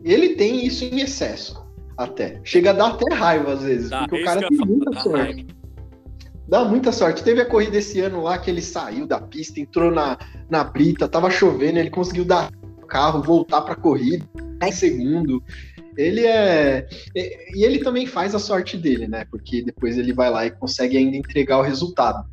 ele 0.03 0.29
tem 0.29 0.65
isso 0.65 0.85
em 0.85 1.01
excesso, 1.01 1.63
até. 1.97 2.39
Chega 2.43 2.71
a 2.71 2.73
dar 2.73 2.87
até 2.87 3.13
raiva 3.13 3.53
às 3.53 3.61
vezes, 3.61 3.89
dá, 3.89 3.99
porque 4.01 4.21
o 4.21 4.25
cara 4.25 4.47
tem 4.47 4.57
muita 4.57 4.91
dá 4.91 4.99
sorte. 5.01 5.17
Raiva. 5.17 5.57
Dá 6.47 6.63
muita 6.63 6.91
sorte. 6.91 7.23
Teve 7.23 7.41
a 7.41 7.45
corrida 7.45 7.77
esse 7.77 7.99
ano 7.99 8.23
lá 8.23 8.37
que 8.37 8.49
ele 8.49 8.61
saiu 8.61 9.05
da 9.05 9.19
pista, 9.19 9.59
entrou 9.59 9.91
na, 9.91 10.17
na 10.49 10.63
brita, 10.63 11.07
tava 11.07 11.29
chovendo, 11.29 11.77
ele 11.77 11.89
conseguiu 11.89 12.23
dar 12.23 12.49
o 12.81 12.85
carro, 12.85 13.21
voltar 13.21 13.61
pra 13.61 13.75
corrida, 13.75 14.25
em 14.63 14.71
segundo. 14.71 15.43
Ele 15.97 16.25
é. 16.25 16.87
E 17.15 17.65
ele 17.65 17.79
também 17.79 18.05
faz 18.05 18.33
a 18.33 18.39
sorte 18.39 18.77
dele, 18.77 19.07
né? 19.07 19.25
Porque 19.29 19.63
depois 19.63 19.97
ele 19.97 20.13
vai 20.13 20.29
lá 20.29 20.45
e 20.45 20.51
consegue 20.51 20.95
ainda 20.95 21.17
entregar 21.17 21.57
o 21.57 21.63
resultado. 21.63 22.23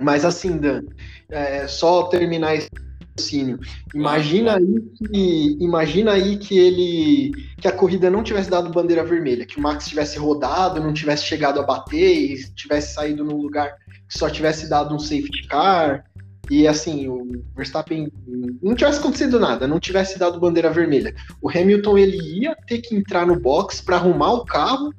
Mas 0.00 0.24
assim, 0.24 0.58
Dan, 0.58 0.82
é, 1.30 1.66
só 1.66 2.04
terminar 2.04 2.54
esse 2.54 2.68
raciocínio. 3.16 3.58
Imagina 3.94 4.56
aí 4.56 4.80
que 4.96 5.56
imagina 5.60 6.12
aí 6.12 6.36
que 6.36 6.58
ele 6.58 7.32
que 7.58 7.68
a 7.68 7.72
corrida 7.72 8.10
não 8.10 8.22
tivesse 8.22 8.50
dado 8.50 8.70
bandeira 8.70 9.04
vermelha, 9.04 9.46
que 9.46 9.58
o 9.58 9.62
Max 9.62 9.86
tivesse 9.86 10.18
rodado, 10.18 10.80
não 10.80 10.92
tivesse 10.92 11.24
chegado 11.24 11.60
a 11.60 11.62
bater 11.62 12.32
e 12.32 12.54
tivesse 12.54 12.94
saído 12.94 13.24
num 13.24 13.36
lugar 13.36 13.74
que 14.08 14.18
só 14.18 14.28
tivesse 14.28 14.68
dado 14.68 14.94
um 14.94 14.98
safety 14.98 15.46
car 15.46 16.04
e 16.50 16.66
assim, 16.66 17.08
o 17.08 17.42
Verstappen 17.54 18.12
não 18.60 18.74
tivesse 18.74 18.98
acontecido 18.98 19.38
nada, 19.38 19.66
não 19.68 19.78
tivesse 19.78 20.18
dado 20.18 20.40
bandeira 20.40 20.70
vermelha. 20.70 21.14
O 21.40 21.48
Hamilton 21.48 21.96
ele 21.96 22.18
ia 22.40 22.54
ter 22.66 22.78
que 22.78 22.94
entrar 22.94 23.26
no 23.26 23.38
box 23.38 23.80
para 23.80 23.96
arrumar 23.96 24.32
o 24.32 24.44
carro 24.44 24.92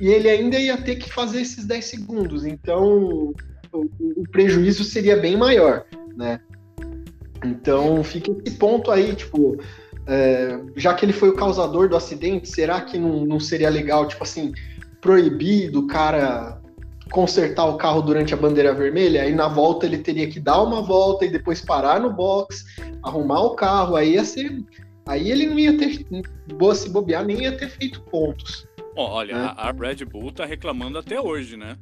e 0.00 0.08
ele 0.08 0.28
ainda 0.28 0.58
ia 0.58 0.76
ter 0.76 0.96
que 0.96 1.10
fazer 1.10 1.40
esses 1.40 1.64
10 1.64 1.84
segundos. 1.84 2.44
Então, 2.44 3.32
o, 3.72 3.90
o 4.16 4.22
prejuízo 4.30 4.84
seria 4.84 5.16
bem 5.16 5.36
maior, 5.36 5.86
né? 6.14 6.40
Então 7.44 8.02
fica 8.02 8.30
esse 8.44 8.56
ponto 8.56 8.90
aí, 8.90 9.14
tipo, 9.14 9.58
é, 10.06 10.60
já 10.76 10.94
que 10.94 11.04
ele 11.04 11.12
foi 11.12 11.28
o 11.28 11.36
causador 11.36 11.88
do 11.88 11.96
acidente, 11.96 12.48
será 12.48 12.80
que 12.80 12.98
não, 12.98 13.24
não 13.26 13.40
seria 13.40 13.68
legal, 13.68 14.06
tipo 14.06 14.22
assim, 14.22 14.52
proibir 15.00 15.70
do 15.70 15.86
cara 15.86 16.60
consertar 17.10 17.64
o 17.66 17.76
carro 17.76 18.02
durante 18.02 18.34
a 18.34 18.36
bandeira 18.36 18.74
vermelha, 18.74 19.22
aí 19.22 19.34
na 19.34 19.48
volta 19.48 19.86
ele 19.86 19.98
teria 19.98 20.28
que 20.28 20.40
dar 20.40 20.62
uma 20.62 20.82
volta 20.82 21.24
e 21.24 21.30
depois 21.30 21.60
parar 21.60 22.00
no 22.00 22.12
box, 22.12 22.64
arrumar 23.02 23.42
o 23.42 23.54
carro, 23.54 23.96
aí 23.96 24.14
ia 24.14 24.24
ser. 24.24 24.64
Aí 25.06 25.30
ele 25.30 25.46
não 25.46 25.58
ia 25.58 25.76
ter. 25.78 26.04
Boa 26.54 26.74
se 26.74 26.90
bobear, 26.90 27.24
nem 27.24 27.42
ia 27.42 27.56
ter 27.56 27.68
feito 27.68 28.00
pontos. 28.02 28.66
Olha, 28.96 29.36
né? 29.36 29.54
a 29.56 29.70
Red 29.70 30.04
Bull 30.04 30.32
tá 30.32 30.44
reclamando 30.44 30.98
até 30.98 31.20
hoje, 31.20 31.56
né? 31.56 31.76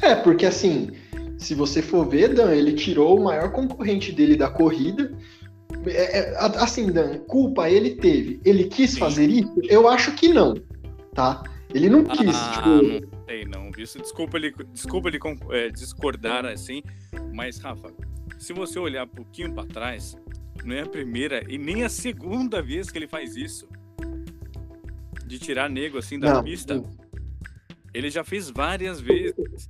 É, 0.00 0.14
porque 0.14 0.46
assim, 0.46 0.90
se 1.38 1.54
você 1.54 1.80
for 1.80 2.06
ver, 2.06 2.34
Dan, 2.34 2.52
ele 2.52 2.72
tirou 2.72 3.18
o 3.18 3.24
maior 3.24 3.52
concorrente 3.52 4.12
dele 4.12 4.36
da 4.36 4.50
corrida. 4.50 5.16
É, 5.86 6.18
é, 6.18 6.36
assim, 6.36 6.90
Dan, 6.90 7.18
culpa 7.20 7.70
ele 7.70 7.94
teve. 7.94 8.40
Ele 8.44 8.64
quis 8.64 8.90
Sim. 8.90 8.98
fazer 8.98 9.30
isso? 9.30 9.54
Eu 9.62 9.88
acho 9.88 10.12
que 10.16 10.28
não, 10.28 10.54
tá? 11.14 11.42
Ele 11.72 11.88
não 11.88 12.02
quis, 12.02 12.34
ah, 12.34 12.52
tipo... 12.54 12.68
Não 12.68 13.24
sei, 13.26 13.44
não. 13.44 13.70
Isso, 13.78 13.98
desculpa 14.00 14.36
ele, 14.36 14.52
desculpa 14.72 15.08
ele 15.08 15.18
é, 15.50 15.68
discordar 15.68 16.44
assim, 16.44 16.82
mas, 17.32 17.58
Rafa, 17.58 17.92
se 18.38 18.52
você 18.52 18.78
olhar 18.78 19.04
um 19.04 19.08
pouquinho 19.08 19.54
para 19.54 19.68
trás, 19.68 20.16
não 20.64 20.74
é 20.74 20.80
a 20.80 20.86
primeira 20.86 21.44
e 21.48 21.56
nem 21.56 21.84
a 21.84 21.88
segunda 21.88 22.60
vez 22.60 22.90
que 22.90 22.98
ele 22.98 23.06
faz 23.06 23.36
isso. 23.36 23.68
De 25.24 25.38
tirar 25.38 25.68
nego 25.68 25.98
assim 25.98 26.18
da 26.18 26.34
não, 26.34 26.42
pista. 26.42 26.74
Não. 26.74 26.90
Ele 27.92 28.10
já 28.10 28.24
fez 28.24 28.50
várias 28.50 29.00
vezes. 29.00 29.68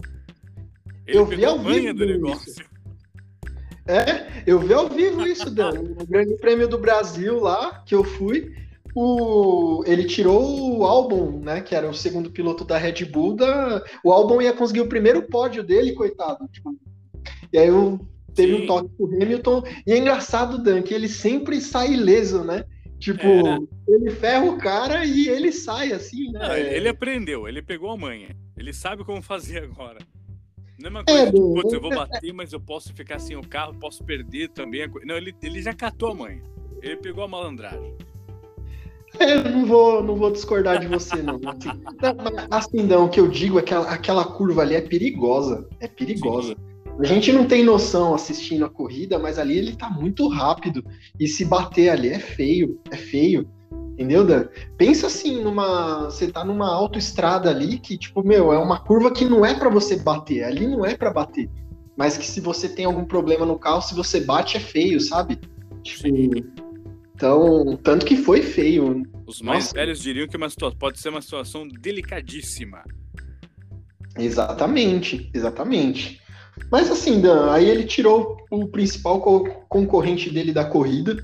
Ele 1.09 1.19
eu 1.19 1.27
vi 1.27 1.45
ao 1.45 1.59
vivo 1.59 1.95
do 1.95 2.07
negócio. 2.07 2.51
Isso. 2.51 2.61
É, 3.87 4.43
eu 4.47 4.59
vi 4.59 4.75
ao 4.75 4.87
vivo 4.87 5.27
isso, 5.27 5.51
Dan. 5.51 5.73
No 5.73 6.07
Grande 6.07 6.37
Prêmio 6.37 6.69
do 6.69 6.77
Brasil 6.77 7.41
lá, 7.41 7.83
que 7.87 7.95
eu 7.95 8.05
fui, 8.05 8.53
o, 8.95 9.83
ele 9.87 10.05
tirou 10.05 10.77
o 10.79 10.85
álbum, 10.85 11.41
né? 11.41 11.63
Que 11.63 11.75
era 11.75 11.89
o 11.89 11.95
segundo 11.95 12.31
piloto 12.31 12.65
da 12.65 12.77
Red 12.77 13.07
Bull. 13.07 13.35
Da, 13.35 13.83
o 14.05 14.13
álbum 14.13 14.43
ia 14.43 14.53
conseguir 14.53 14.83
o 14.83 14.89
primeiro 14.89 15.23
pódio 15.23 15.65
dele, 15.65 15.93
coitado. 15.93 16.47
Tipo, 16.53 16.77
e 17.51 17.57
aí 17.57 17.69
eu, 17.69 17.99
teve 18.35 18.55
Sim. 18.59 18.63
um 18.65 18.67
toque 18.67 18.91
pro 18.95 19.07
Hamilton. 19.07 19.63
E 19.87 19.93
é 19.93 19.97
engraçado, 19.97 20.63
Dan, 20.63 20.83
que 20.83 20.93
ele 20.93 21.09
sempre 21.09 21.59
sai 21.59 21.95
ileso, 21.95 22.45
né? 22.45 22.65
Tipo, 22.99 23.27
é. 23.27 23.59
ele 23.89 24.11
ferra 24.11 24.45
o 24.45 24.59
cara 24.59 25.07
e 25.07 25.29
ele 25.29 25.51
sai 25.51 25.93
assim, 25.93 26.31
né? 26.33 26.41
Não, 26.41 26.57
ele 26.57 26.89
aprendeu, 26.89 27.49
ele 27.49 27.63
pegou 27.63 27.91
a 27.91 27.97
manha. 27.97 28.37
Ele 28.55 28.75
sabe 28.75 29.03
como 29.03 29.23
fazer 29.23 29.63
agora. 29.63 29.99
Não 30.79 30.87
é 30.87 30.91
uma 30.91 31.05
coisa, 31.05 31.23
é, 31.23 31.33
putz, 31.33 31.73
eu 31.73 31.81
vou 31.81 31.91
bater, 31.91 32.33
mas 32.33 32.53
eu 32.53 32.61
posso 32.61 32.95
ficar 32.95 33.19
sem 33.19 33.37
o 33.37 33.43
carro, 33.43 33.75
posso 33.75 34.05
perder 34.05 34.49
também. 34.51 34.89
Não, 35.05 35.17
ele, 35.17 35.35
ele 35.43 35.61
já 35.61 35.75
catou 35.75 36.13
a 36.13 36.15
manha. 36.15 36.43
Ele 36.81 36.97
pegou 36.97 37.25
a 37.25 37.29
malandragem. 37.29 37.95
Eu 39.19 39.43
não 39.43 39.65
vou, 39.65 40.05
não 40.05 40.15
vou 40.15 40.31
discordar 40.31 40.79
de 40.79 40.87
você, 40.87 41.17
não. 41.17 41.41
Assim, 41.49 41.69
assim 42.51 42.83
não, 42.83 43.07
o 43.07 43.09
que 43.09 43.19
eu 43.19 43.27
digo 43.27 43.59
é 43.59 43.63
que 43.63 43.73
aquela, 43.73 44.25
curva 44.25 44.63
ali 44.63 44.75
é 44.75 44.81
perigosa. 44.83 45.67
É 45.81 45.89
perigosa. 45.89 46.55
A 47.01 47.05
gente 47.05 47.33
não 47.33 47.47
tem 47.47 47.65
noção 47.65 48.15
assistindo 48.15 48.65
a 48.65 48.69
corrida, 48.69 49.19
mas 49.19 49.39
ali 49.39 49.57
ele 49.57 49.75
tá 49.75 49.89
muito 49.89 50.29
rápido. 50.29 50.85
E 51.19 51.27
se 51.27 51.45
bater 51.45 51.89
ali 51.89 52.09
é 52.09 52.19
feio, 52.19 52.79
é 52.91 52.97
feio. 52.97 53.49
Entendeu, 53.99 54.25
Dan? 54.25 54.45
Pensa 54.77 55.09
assim, 55.09 55.43
numa. 55.43 56.05
Você 56.05 56.31
tá 56.31 56.45
numa 56.45 56.73
autoestrada 56.73 57.51
ali 57.51 57.81
que, 57.81 57.99
tipo, 57.99 58.25
meu, 58.25 58.53
é 58.53 58.59
uma 58.59 58.79
curva 58.79 59.11
que 59.11 59.25
não 59.25 59.45
é 59.45 59.55
para 59.55 59.69
você 59.69 59.97
bater. 59.97 60.45
Ali 60.45 60.69
não 60.69 60.87
é 60.87 60.97
para 60.97 61.11
bater. 61.11 61.51
Mas 61.97 62.17
que 62.17 62.25
se 62.25 62.41
você 62.41 62.69
tem 62.69 62.85
algum 62.85 63.05
problema 63.05 63.45
no 63.45 63.59
carro, 63.59 63.83
se 63.83 63.97
você 63.97 64.21
bate, 64.21 64.57
é 64.57 64.61
feio, 64.61 65.01
sabe? 65.01 65.37
Tipo, 65.83 66.07
então, 67.13 67.77
tanto 67.83 68.07
que 68.07 68.17
foi 68.17 68.41
feio. 68.41 69.03
Os 69.27 69.43
mais 69.43 69.65
Nossa. 69.65 69.75
velhos 69.75 69.99
diriam 69.99 70.29
que 70.29 70.37
uma 70.37 70.49
situação, 70.49 70.79
pode 70.79 71.01
ser 71.01 71.09
uma 71.09 71.21
situação 71.21 71.67
delicadíssima. 71.67 72.85
Exatamente, 74.17 75.29
exatamente. 75.35 76.21
Mas 76.71 76.89
assim, 76.89 77.21
Dan, 77.21 77.51
aí 77.51 77.69
ele 77.69 77.83
tirou 77.83 78.37
o 78.49 78.69
principal 78.69 79.21
co 79.21 79.45
concorrente 79.69 80.31
dele 80.31 80.53
da 80.53 80.65
corrida. 80.65 81.17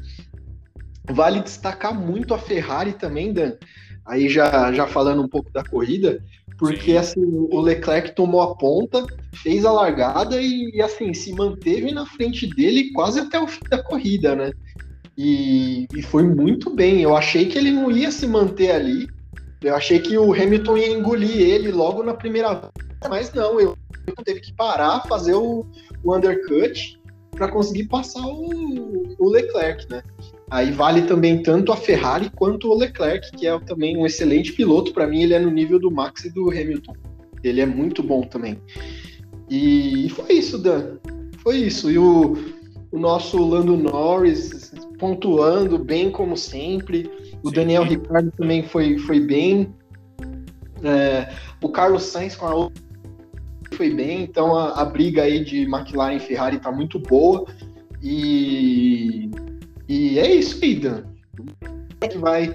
Vale 1.11 1.41
destacar 1.41 1.95
muito 1.95 2.35
a 2.35 2.39
Ferrari 2.39 2.93
também, 2.93 3.33
Dan. 3.33 3.53
Aí 4.07 4.29
já, 4.29 4.73
já 4.73 4.87
falando 4.87 5.23
um 5.23 5.29
pouco 5.29 5.51
da 5.51 5.65
corrida, 5.65 6.23
porque 6.59 6.93
Sim. 6.93 6.97
assim, 6.97 7.25
o 7.25 7.61
Leclerc 7.61 8.15
tomou 8.15 8.43
a 8.43 8.55
ponta, 8.55 9.07
fez 9.35 9.65
a 9.65 9.73
largada 9.73 10.41
e, 10.41 10.71
e, 10.75 10.83
assim, 10.83 11.13
se 11.15 11.33
manteve 11.33 11.91
na 11.93 12.07
frente 12.07 12.47
dele 12.47 12.93
quase 12.93 13.21
até 13.21 13.41
o 13.41 13.47
fim 13.47 13.65
da 13.69 13.83
corrida, 13.83 14.37
né? 14.37 14.51
E, 15.17 15.87
e, 15.95 16.03
foi 16.03 16.25
muito 16.25 16.75
bem. 16.75 17.01
Eu 17.01 17.17
achei 17.17 17.47
que 17.47 17.57
ele 17.57 17.71
não 17.71 17.91
ia 17.91 18.11
se 18.11 18.27
manter 18.27 18.73
ali. 18.73 19.09
Eu 19.63 19.75
achei 19.75 19.99
que 19.99 20.19
o 20.19 20.33
Hamilton 20.33 20.77
ia 20.77 20.89
engolir 20.89 21.41
ele 21.41 21.71
logo 21.71 22.03
na 22.03 22.15
primeira 22.15 22.49
volta, 22.53 23.09
mas 23.09 23.33
não, 23.33 23.59
eu 23.59 23.77
teve 24.25 24.41
que 24.41 24.53
parar, 24.53 25.07
fazer 25.09 25.35
o, 25.35 25.67
o 26.03 26.15
undercut 26.15 27.01
para 27.31 27.51
conseguir 27.51 27.85
passar 27.85 28.25
o, 28.27 29.17
o, 29.19 29.31
Leclerc, 29.31 29.89
né? 29.91 30.03
Aí 30.51 30.71
vale 30.71 31.03
também 31.03 31.43
tanto 31.43 31.73
a 31.73 31.77
Ferrari 31.77 32.31
quanto 32.35 32.69
o 32.69 32.77
Leclerc, 32.77 33.31
que 33.33 33.47
é 33.47 33.59
também 33.61 33.97
um 33.97 34.07
excelente 34.07 34.53
piloto. 34.53 34.93
Para 34.93 35.07
mim, 35.07 35.23
ele 35.23 35.35
é 35.35 35.39
no 35.39 35.51
nível 35.51 35.79
do 35.79 35.91
Max 35.91 36.25
e 36.25 36.31
do 36.31 36.51
Hamilton. 36.51 36.95
Ele 37.43 37.61
é 37.61 37.67
muito 37.67 38.03
bom 38.03 38.23
também. 38.23 38.59
E 39.51 40.09
foi 40.11 40.35
isso, 40.35 40.59
Dan. 40.59 40.97
Foi 41.39 41.57
isso. 41.57 41.91
E 41.91 41.99
o, 41.99 42.37
o 42.93 42.99
nosso 42.99 43.43
Lando 43.43 43.77
Norris 43.77 44.73
pontuando 44.99 45.79
bem 45.79 46.11
como 46.11 46.37
sempre. 46.37 47.11
O 47.43 47.49
Sim. 47.49 47.55
Daniel 47.55 47.83
Ricciardo 47.83 48.31
também 48.37 48.63
foi, 48.63 48.99
foi 48.99 49.21
bem. 49.21 49.75
É, 50.83 51.33
o 51.63 51.69
Carlos 51.69 52.05
Sainz 52.05 52.37
com 52.37 52.47
a 52.47 52.71
foi 53.75 53.93
bem, 53.93 54.23
então 54.23 54.57
a, 54.57 54.81
a 54.81 54.85
briga 54.85 55.23
aí 55.23 55.43
de 55.43 55.63
McLaren 55.63 56.15
e 56.15 56.21
Ferrari 56.21 56.59
tá 56.59 56.71
muito 56.71 56.99
boa. 56.99 57.45
E, 58.03 59.31
e 59.89 60.19
é 60.19 60.35
isso 60.35 60.59
aí, 60.63 60.77
Dan. 60.77 61.05
Que 62.11 62.19
vai. 62.19 62.55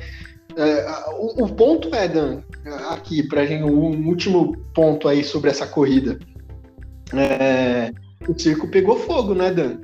É, 0.56 0.86
o, 1.12 1.46
o, 1.46 1.56
ponto 1.56 1.94
é, 1.94 2.08
Dan, 2.08 2.42
aqui, 2.90 3.24
pra 3.28 3.46
gente, 3.46 3.64
um 3.64 4.08
último 4.08 4.58
ponto 4.74 5.08
aí 5.08 5.24
sobre 5.24 5.50
essa 5.50 5.68
corrida. 5.68 6.20
É, 7.14 7.92
o 8.28 8.38
circo 8.38 8.68
pegou 8.68 8.98
fogo, 8.98 9.34
né, 9.34 9.52
Dan? 9.52 9.80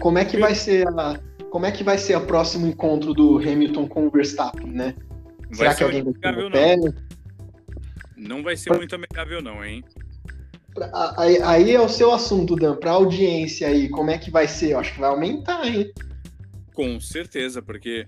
Como 0.00 0.18
é 0.18 0.24
que 0.24 0.38
vai 0.38 0.54
ser 0.54 0.86
a, 0.88 1.18
como 1.50 1.64
é 1.64 1.72
que 1.72 1.82
vai 1.82 1.96
ser 1.96 2.16
o 2.16 2.26
próximo 2.26 2.66
encontro 2.66 3.14
do 3.14 3.38
Hamilton 3.38 3.88
com 3.88 4.06
o 4.06 4.10
Verstappen, 4.10 4.70
né? 4.70 4.94
Vai 5.48 5.56
Será 5.56 5.74
que 5.74 5.84
alguém 5.84 6.04
vai 6.04 6.12
ter 6.12 6.50
pé? 6.50 6.76
Não 8.16 8.42
vai 8.42 8.56
ser 8.56 8.76
muito 8.76 8.94
amigável, 8.94 9.42
não, 9.42 9.64
hein? 9.64 9.82
Aí, 11.16 11.40
aí 11.42 11.74
é 11.74 11.80
o 11.80 11.88
seu 11.88 12.12
assunto, 12.12 12.54
Dan, 12.54 12.76
para 12.76 12.90
audiência 12.90 13.68
aí, 13.68 13.88
como 13.88 14.10
é 14.10 14.18
que 14.18 14.30
vai 14.30 14.46
ser? 14.46 14.72
Eu 14.72 14.80
acho 14.80 14.92
que 14.92 15.00
vai 15.00 15.08
aumentar, 15.08 15.66
hein? 15.66 15.90
Com 16.76 17.00
certeza, 17.00 17.62
porque, 17.62 18.06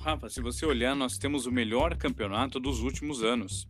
Rafa, 0.00 0.28
se 0.28 0.40
você 0.40 0.66
olhar, 0.66 0.96
nós 0.96 1.16
temos 1.16 1.46
o 1.46 1.52
melhor 1.52 1.96
campeonato 1.96 2.58
dos 2.58 2.80
últimos 2.80 3.22
anos. 3.22 3.68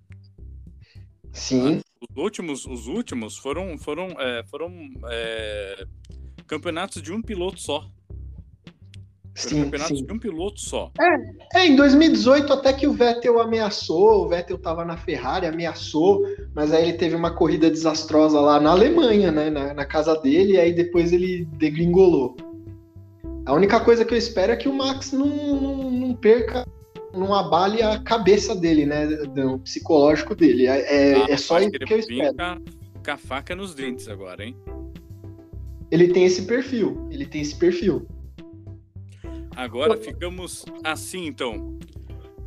Sim. 1.31 1.83
Os 2.01 2.17
últimos, 2.17 2.65
os 2.65 2.87
últimos 2.87 3.37
foram, 3.37 3.77
foram, 3.77 4.09
é, 4.19 4.43
foram 4.45 4.73
é, 5.11 5.85
campeonatos 6.47 7.03
de 7.03 7.13
um 7.13 7.21
piloto 7.21 7.61
só. 7.61 7.87
Sim, 9.35 9.65
campeonatos 9.65 9.99
sim. 9.99 10.07
de 10.07 10.13
um 10.15 10.19
piloto 10.19 10.61
só. 10.61 10.91
É, 10.99 11.61
é, 11.61 11.67
em 11.67 11.77
2018 11.77 12.55
até 12.55 12.73
que 12.73 12.87
o 12.87 12.95
Vettel 12.95 13.39
ameaçou, 13.39 14.25
o 14.25 14.29
Vettel 14.31 14.57
estava 14.57 14.83
na 14.83 14.97
Ferrari, 14.97 15.45
ameaçou, 15.45 16.23
mas 16.55 16.73
aí 16.73 16.89
ele 16.89 16.97
teve 16.97 17.15
uma 17.15 17.35
corrida 17.35 17.71
desastrosa 17.71 18.41
lá 18.41 18.59
na 18.59 18.71
Alemanha, 18.71 19.31
né, 19.31 19.51
na, 19.51 19.75
na 19.75 19.85
casa 19.85 20.19
dele, 20.19 20.55
e 20.55 20.59
aí 20.59 20.73
depois 20.73 21.13
ele 21.13 21.45
degringolou. 21.59 22.35
A 23.45 23.53
única 23.53 23.81
coisa 23.81 24.05
que 24.05 24.15
eu 24.15 24.19
espero 24.19 24.53
é 24.53 24.57
que 24.57 24.69
o 24.69 24.73
Max 24.73 25.13
não, 25.13 25.27
não, 25.27 25.91
não 25.91 26.15
perca, 26.15 26.67
não 27.13 27.35
abale 27.35 27.83
a 27.83 27.99
cabeça 27.99 28.55
dele, 28.55 28.87
né, 28.87 29.07
o 29.45 29.59
psicológico 29.59 30.35
dele. 30.35 30.67
É, 30.67 31.13
é, 31.13 31.15
ah, 31.15 31.27
é 31.29 31.37
só 31.37 31.59
isso 31.59 31.71
que, 31.73 31.79
que 31.81 31.95
eu 31.95 31.99
espero. 31.99 32.37
Com 33.05 33.11
a 33.11 33.17
faca 33.17 33.57
nos 33.57 33.75
dentes 33.75 34.09
agora, 34.09 34.45
hein? 34.45 34.57
Ele 35.91 36.09
tem 36.09 36.25
esse 36.25 36.43
perfil, 36.43 37.09
ele 37.11 37.27
tem 37.27 37.43
esse 37.43 37.57
perfil. 37.57 38.07
Agora 39.57 39.97
ficamos 39.97 40.65
assim, 40.85 41.27
então. 41.27 41.79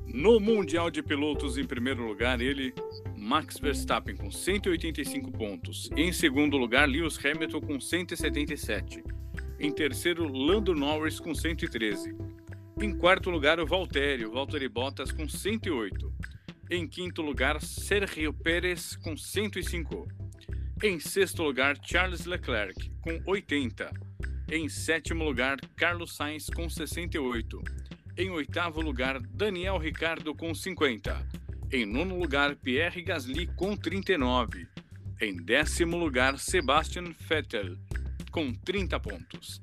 No 0.08 0.40
Mundial 0.40 0.90
de 0.90 1.04
Pilotos, 1.04 1.58
em 1.58 1.66
primeiro 1.66 2.08
lugar, 2.08 2.40
ele, 2.40 2.74
Max 3.18 3.58
Verstappen, 3.60 4.16
com 4.16 4.32
185 4.32 5.30
pontos. 5.32 5.90
Em 5.96 6.14
segundo 6.14 6.56
lugar, 6.56 6.88
Lewis 6.88 7.20
Hamilton, 7.24 7.60
com 7.60 7.80
177. 7.82 9.04
Em 9.60 9.72
terceiro, 9.72 10.28
Lando 10.28 10.76
Norris, 10.76 11.20
com 11.20 11.34
113. 11.34 12.16
Em 12.82 12.98
quarto 12.98 13.30
lugar, 13.30 13.60
o 13.60 13.66
Valtteri, 13.66 14.26
o 14.26 14.32
Valtteri 14.32 14.68
Bottas, 14.68 15.12
com 15.12 15.28
108. 15.28 16.14
Em 16.70 16.88
quinto 16.88 17.22
lugar, 17.22 17.62
Sergio 17.62 18.34
Pérez, 18.34 18.96
com 18.98 19.16
105. 19.16 20.08
Em 20.84 21.00
sexto 21.00 21.42
lugar, 21.42 21.78
Charles 21.82 22.26
Leclerc, 22.26 22.92
com 23.02 23.22
80. 23.26 23.92
Em 24.52 24.68
sétimo 24.68 25.24
lugar, 25.24 25.58
Carlos 25.76 26.16
Sainz 26.16 26.50
com 26.50 26.70
68. 26.70 27.62
Em 28.18 28.30
oitavo 28.30 28.82
lugar, 28.82 29.20
Daniel 29.20 29.78
Ricardo 29.78 30.36
com 30.36 30.54
50. 30.54 31.28
Em 31.72 31.86
nono 31.86 32.20
lugar, 32.20 32.56
Pierre 32.56 33.02
Gasly 33.02 33.48
com 33.56 33.76
39. 33.76 34.68
Em 35.22 35.36
décimo 35.38 35.98
lugar, 35.98 36.38
Sebastian 36.38 37.14
Vettel, 37.28 37.78
com 38.36 38.51
30 38.54 39.00
pontos. 39.00 39.62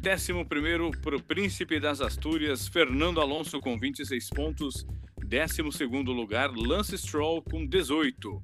Décimo 0.00 0.46
primeiro 0.46 0.92
para 1.02 1.16
o 1.16 1.20
Príncipe 1.20 1.80
das 1.80 2.00
Astúrias, 2.00 2.68
Fernando 2.68 3.20
Alonso, 3.20 3.58
com 3.58 3.76
26 3.76 4.30
pontos. 4.30 4.86
Décimo 5.26 5.72
segundo 5.72 6.12
lugar, 6.12 6.52
Lance 6.54 6.96
Stroll, 6.96 7.42
com 7.42 7.66
18. 7.66 8.40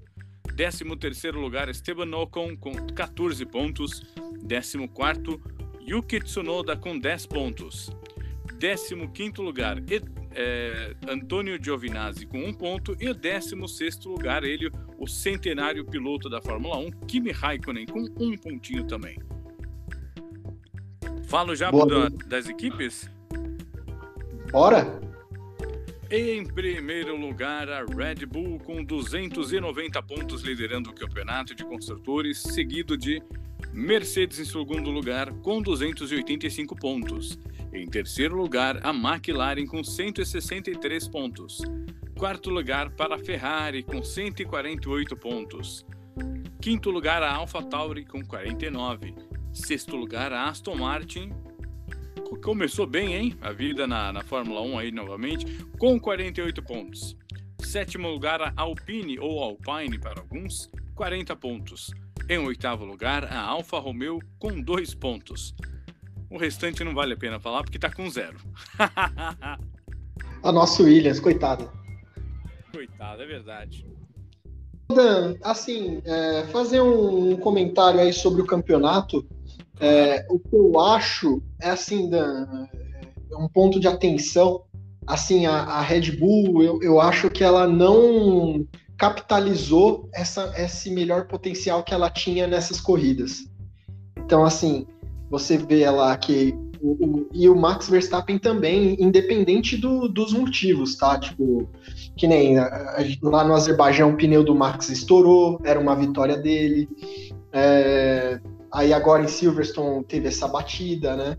Décimo 0.53 0.97
terceiro 0.97 1.39
lugar, 1.39 1.69
Esteban 1.69 2.11
Ocon, 2.17 2.57
com 2.57 2.73
14 2.89 3.47
pontos. 3.47 4.03
Décimo 4.43 4.89
quarto, 4.89 5.41
Yuki 5.89 6.19
Tsunoda, 6.19 6.77
com 6.77 6.99
10 6.99 7.27
pontos. 7.27 7.89
Décimo 8.59 9.13
quinto 9.13 9.43
lugar, 9.43 9.77
é, 10.35 10.97
Antônio 11.09 11.57
Giovinazzi 11.63 12.27
com 12.27 12.45
um 12.45 12.53
ponto 12.53 12.97
e 12.99 13.09
o 13.09 13.15
16 13.15 14.07
lugar 14.07 14.43
ele, 14.43 14.73
o 14.99 15.07
centenário 15.07 15.85
piloto 15.85 16.29
da 16.29 16.43
Fórmula 16.43 16.79
1, 16.79 16.91
Kimi 17.07 17.31
Raikkonen 17.31 17.87
com 17.87 18.01
um 18.19 18.37
pontinho 18.37 18.85
também. 18.89 19.17
Falo 21.27 21.55
já 21.55 21.71
da, 21.71 22.09
das 22.27 22.49
equipes? 22.49 23.11
Bora! 24.51 25.01
Em 26.09 26.45
primeiro 26.47 27.17
lugar, 27.17 27.69
a 27.69 27.85
Red 27.85 28.27
Bull 28.27 28.61
com 28.61 28.85
290 28.85 30.01
pontos 30.03 30.43
liderando 30.43 30.91
o 30.91 30.95
campeonato 30.95 31.53
de 31.53 31.65
construtores, 31.65 32.39
seguido 32.39 32.97
de 32.97 33.21
Mercedes 33.73 34.39
em 34.39 34.45
segundo 34.45 34.89
lugar 34.91 35.33
com 35.43 35.61
285 35.61 36.77
pontos. 36.77 37.37
Em 37.73 37.87
terceiro 37.89 38.37
lugar, 38.37 38.79
a 38.85 38.91
McLaren 38.91 39.67
com 39.67 39.83
163 39.83 41.09
pontos. 41.09 41.61
Quarto 42.17 42.51
lugar 42.51 42.91
para 42.91 43.17
a 43.17 43.19
Ferrari 43.19 43.83
com 43.83 44.03
148 44.03 45.17
pontos. 45.17 45.85
Quinto 46.63 46.91
lugar, 46.91 47.23
a 47.23 47.35
AlphaTauri 47.35 48.05
com 48.05 48.25
49. 48.25 49.36
Sexto 49.57 49.97
lugar, 49.97 50.35
a 50.35 50.49
Aston 50.49 50.77
Martin. 50.77 51.33
Começou 52.45 52.87
bem, 52.87 53.15
hein? 53.15 53.35
A 53.41 53.53
vida 53.53 53.87
na, 53.87 54.13
na 54.13 54.23
Fórmula 54.23 54.61
1 54.61 54.79
aí 54.79 54.93
novamente, 54.93 55.47
com 55.79 55.99
48 55.99 56.63
pontos. 56.63 57.17
Sétimo 57.63 58.07
lugar, 58.09 58.43
a 58.43 58.53
Alpine 58.55 59.19
ou 59.19 59.43
Alpine 59.43 59.99
para 59.99 60.21
alguns, 60.21 60.71
40 60.95 61.35
pontos. 61.37 61.91
Em 62.29 62.39
oitavo 62.39 62.85
lugar, 62.85 63.25
a 63.25 63.41
Alfa 63.41 63.79
Romeo 63.79 64.21
com 64.39 64.61
2 64.61 64.95
pontos. 64.95 65.55
O 66.31 66.37
restante 66.37 66.85
não 66.85 66.95
vale 66.95 67.15
a 67.15 67.17
pena 67.17 67.41
falar 67.41 67.63
porque 67.63 67.79
tá 67.79 67.91
com 67.91 68.11
zero. 68.11 68.39
a 70.43 70.53
nossa 70.53 70.83
Williams, 70.83 71.19
coitada. 71.19 71.73
Coitada, 72.73 73.23
é 73.23 73.27
verdade. 73.27 73.87
Dan, 74.89 75.35
assim, 75.43 76.03
é, 76.05 76.45
fazer 76.53 76.81
um 76.83 77.37
comentário 77.39 78.01
aí 78.01 78.13
sobre 78.13 78.43
o 78.43 78.47
campeonato. 78.47 79.27
É, 79.81 80.27
o 80.31 80.39
que 80.39 80.55
eu 80.55 80.81
acho 80.81 81.43
é 81.61 81.71
assim, 81.71 82.09
Dan, 82.09 82.47
é 83.31 83.37
um 83.37 83.49
ponto 83.49 83.79
de 83.79 83.87
atenção. 83.89 84.63
Assim, 85.07 85.47
a, 85.47 85.53
a 85.53 85.81
Red 85.81 86.13
Bull, 86.13 86.63
eu, 86.63 86.83
eu 86.83 87.01
acho 87.01 87.31
que 87.31 87.45
ela 87.45 87.67
não 87.67 88.67
capitalizou 88.97 90.09
essa, 90.13 90.53
esse 90.57 90.91
melhor 90.91 91.27
potencial 91.27 91.83
que 91.83 91.93
ela 91.93 92.11
tinha 92.11 92.47
nessas 92.47 92.81
corridas. 92.81 93.47
Então, 94.17 94.45
assim, 94.45 94.87
você 95.31 95.59
vê 95.59 95.89
lá 95.91 96.17
que 96.17 96.55
o, 96.81 96.93
o, 96.93 97.29
e 97.33 97.49
o 97.49 97.57
Max 97.57 97.89
Verstappen 97.89 98.39
também, 98.39 98.97
independente 98.99 99.77
do, 99.77 100.09
dos 100.09 100.33
motivos, 100.33 100.97
tá? 100.97 101.19
Tipo, 101.19 101.69
que 102.17 102.27
nem 102.27 102.57
lá 103.23 103.45
no 103.45 103.55
Azerbaijão 103.55 104.11
o 104.11 104.17
pneu 104.17 104.43
do 104.43 104.55
Max 104.55 104.89
estourou, 104.89 105.61
era 105.65 105.79
uma 105.79 105.95
vitória 105.95 106.37
dele. 106.37 106.89
É, 107.53 108.41
aí 108.77 108.93
agora 108.93 109.25
em 109.25 109.29
Silverstone 109.29 110.05
teve 110.05 110.29
essa 110.29 110.47
batida, 110.47 111.17
né? 111.17 111.39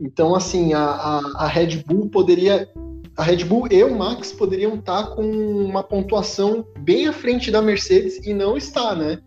Então, 0.00 0.34
assim, 0.34 0.72
a, 0.74 0.80
a, 0.80 1.18
a 1.44 1.46
Red 1.48 1.82
Bull 1.84 2.08
poderia. 2.08 2.68
A 3.16 3.24
Red 3.24 3.44
Bull 3.44 3.66
e 3.68 3.82
o 3.82 3.98
Max 3.98 4.30
poderiam 4.30 4.76
estar 4.76 5.08
com 5.16 5.22
uma 5.22 5.82
pontuação 5.82 6.64
bem 6.78 7.08
à 7.08 7.12
frente 7.12 7.50
da 7.50 7.60
Mercedes 7.60 8.24
e 8.24 8.32
não 8.32 8.56
está, 8.56 8.94
né? 8.94 9.20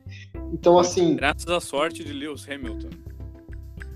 Então, 0.54 0.80
assim. 0.80 1.18
Graças 1.18 1.48
à 1.50 1.60
sorte 1.60 2.02
de 2.06 2.14
Lewis 2.14 2.48
Hamilton. 2.50 2.90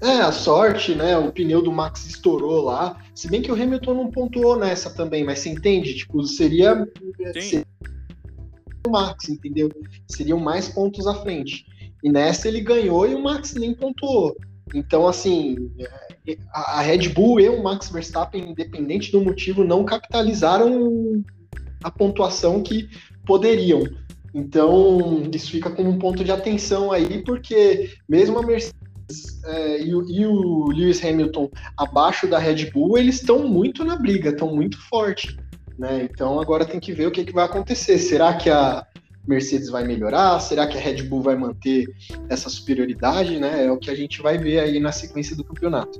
É, 0.02 0.20
a 0.20 0.34
sorte, 0.34 0.94
né? 0.94 1.18
O 1.18 1.32
pneu 1.32 1.62
do 1.62 1.72
Max 1.72 2.06
estourou 2.06 2.62
lá. 2.66 3.02
Se 3.16 3.30
bem 3.30 3.42
que 3.42 3.50
o 3.50 3.56
Hamilton 3.56 3.94
não 3.94 4.12
pontuou 4.12 4.58
nessa 4.58 4.90
também, 4.90 5.24
mas 5.24 5.40
você 5.40 5.50
entende? 5.50 5.96
Tipo, 5.96 6.22
seria, 6.26 6.86
seria 7.34 7.66
o 8.86 8.92
Max, 8.92 9.30
entendeu? 9.30 9.72
Seriam 10.10 10.40
mais 10.40 10.68
pontos 10.68 11.08
à 11.08 11.16
frente. 11.16 11.66
E 12.06 12.12
nessa 12.12 12.48
ele 12.48 12.62
ganhou 12.62 13.10
e 13.10 13.16
o 13.16 13.24
Max 13.24 13.56
nem 13.56 13.74
pontuou. 13.74 14.38
Então, 14.76 15.08
assim, 15.08 15.72
a 16.54 16.80
Red 16.82 17.10
Bull 17.10 17.40
e 17.40 17.50
o 17.50 17.64
Max 17.64 17.90
Verstappen, 17.90 18.52
independente 18.52 19.12
do 19.12 19.24
motivo, 19.24 19.64
não 19.64 19.84
capitalizaram 19.84 21.24
a 21.84 21.90
pontuação 21.90 22.62
que 22.62 22.88
poderiam. 23.26 23.82
Então, 24.36 25.24
isso 25.34 25.50
fica 25.50 25.72
como 25.72 25.90
um 25.90 25.98
ponto 25.98 26.24
de 26.24 26.32
atenção 26.32 26.92
aí, 26.92 27.24
porque 27.24 27.90
mesmo 28.08 28.38
a 28.38 28.46
Mercedes 28.46 28.76
é, 29.46 29.82
e, 29.82 29.96
o, 29.96 30.08
e, 30.08 30.28
o, 30.28 30.68
Lewis 30.68 31.04
Hamilton 31.04 31.50
abaixo 31.76 32.28
da 32.28 32.38
Red 32.38 32.70
Bull, 32.70 33.00
eles 33.00 33.16
estão 33.16 33.48
muito 33.48 33.84
na 33.84 33.96
briga, 33.96 34.30
estão 34.30 34.54
muito 34.54 34.78
forte. 34.90 35.36
Né? 35.80 36.04
Então 36.04 36.40
agora 36.40 36.66
tem 36.66 36.80
que 36.80 36.94
ver 36.94 37.08
o 37.08 37.12
que, 37.12 37.26
que 37.26 37.34
vai 37.34 37.46
acontecer. 37.46 37.98
Será 37.98 38.36
que 38.36 38.50
a 38.50 38.86
Mercedes 39.28 39.70
vai 39.70 39.86
melhorar? 39.86 40.40
Será 40.40 40.68
que 40.68 40.78
a 40.78 40.82
Red 40.82 41.04
Bull 41.04 41.22
vai 41.22 41.36
manter 41.36 41.88
essa 42.30 42.50
superioridade? 42.50 43.40
Né? 43.40 43.66
É 43.66 43.72
o 43.72 43.78
que 43.78 43.90
a 43.90 43.96
gente 43.96 44.22
vai 44.22 44.38
ver 44.38 44.60
aí 44.60 44.80
na 44.80 44.92
sequência 44.92 45.36
do 45.36 45.44
campeonato. 45.44 46.00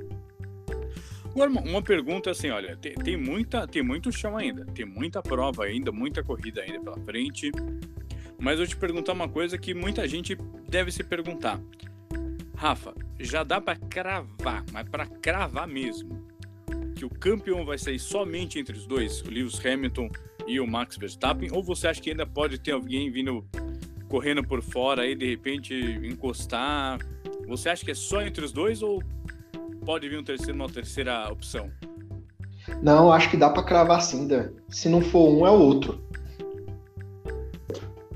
Uma 1.34 1.82
pergunta 1.82 2.30
assim, 2.30 2.48
olha, 2.48 2.78
tem, 2.78 2.94
tem, 2.94 3.14
muita, 3.14 3.66
tem 3.66 3.82
muito 3.82 4.10
chão 4.10 4.38
ainda, 4.38 4.64
tem 4.64 4.86
muita 4.86 5.22
prova 5.22 5.64
ainda, 5.64 5.92
muita 5.92 6.22
corrida 6.22 6.62
ainda 6.62 6.80
pela 6.80 6.98
frente. 7.00 7.52
Mas 8.38 8.58
eu 8.58 8.66
te 8.66 8.74
perguntar 8.74 9.12
uma 9.12 9.28
coisa 9.28 9.58
que 9.58 9.74
muita 9.74 10.08
gente 10.08 10.34
deve 10.66 10.90
se 10.90 11.04
perguntar. 11.04 11.60
Rafa, 12.56 12.94
já 13.20 13.44
dá 13.44 13.60
para 13.60 13.76
cravar, 13.76 14.64
mas 14.72 14.88
para 14.88 15.06
cravar 15.06 15.68
mesmo, 15.68 16.26
que 16.94 17.04
o 17.04 17.10
campeão 17.10 17.66
vai 17.66 17.76
sair 17.76 17.98
somente 17.98 18.58
entre 18.58 18.74
os 18.74 18.86
dois, 18.86 19.20
o 19.20 19.30
Lewis 19.30 19.60
Hamilton 19.64 20.08
e 20.46 20.60
o 20.60 20.66
Max 20.66 20.96
Verstappen? 20.96 21.50
Ou 21.52 21.62
você 21.62 21.88
acha 21.88 22.00
que 22.00 22.10
ainda 22.10 22.26
pode 22.26 22.58
ter 22.58 22.72
alguém 22.72 23.10
vindo 23.10 23.44
correndo 24.08 24.42
por 24.42 24.62
fora 24.62 25.02
aí, 25.02 25.14
de 25.14 25.28
repente 25.28 25.74
encostar? 26.04 26.98
Você 27.46 27.68
acha 27.68 27.84
que 27.84 27.90
é 27.90 27.94
só 27.94 28.22
entre 28.22 28.44
os 28.44 28.52
dois 28.52 28.82
ou 28.82 29.02
pode 29.84 30.08
vir 30.08 30.18
um 30.18 30.24
terceiro, 30.24 30.54
uma 30.54 30.68
terceira 30.68 31.28
opção? 31.30 31.70
Não, 32.82 33.12
acho 33.12 33.30
que 33.30 33.36
dá 33.36 33.50
para 33.50 33.62
cravar 33.62 34.02
sim, 34.02 34.26
Dan. 34.26 34.50
Se 34.68 34.88
não 34.88 35.00
for 35.00 35.28
um, 35.28 35.46
é 35.46 35.50
o 35.50 35.60
outro. 35.60 36.04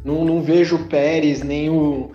Não, 0.05 0.25
não 0.25 0.43
vejo 0.43 0.77
o 0.77 0.89
Pérez, 0.89 1.43
nem 1.43 1.71
o. 1.71 2.11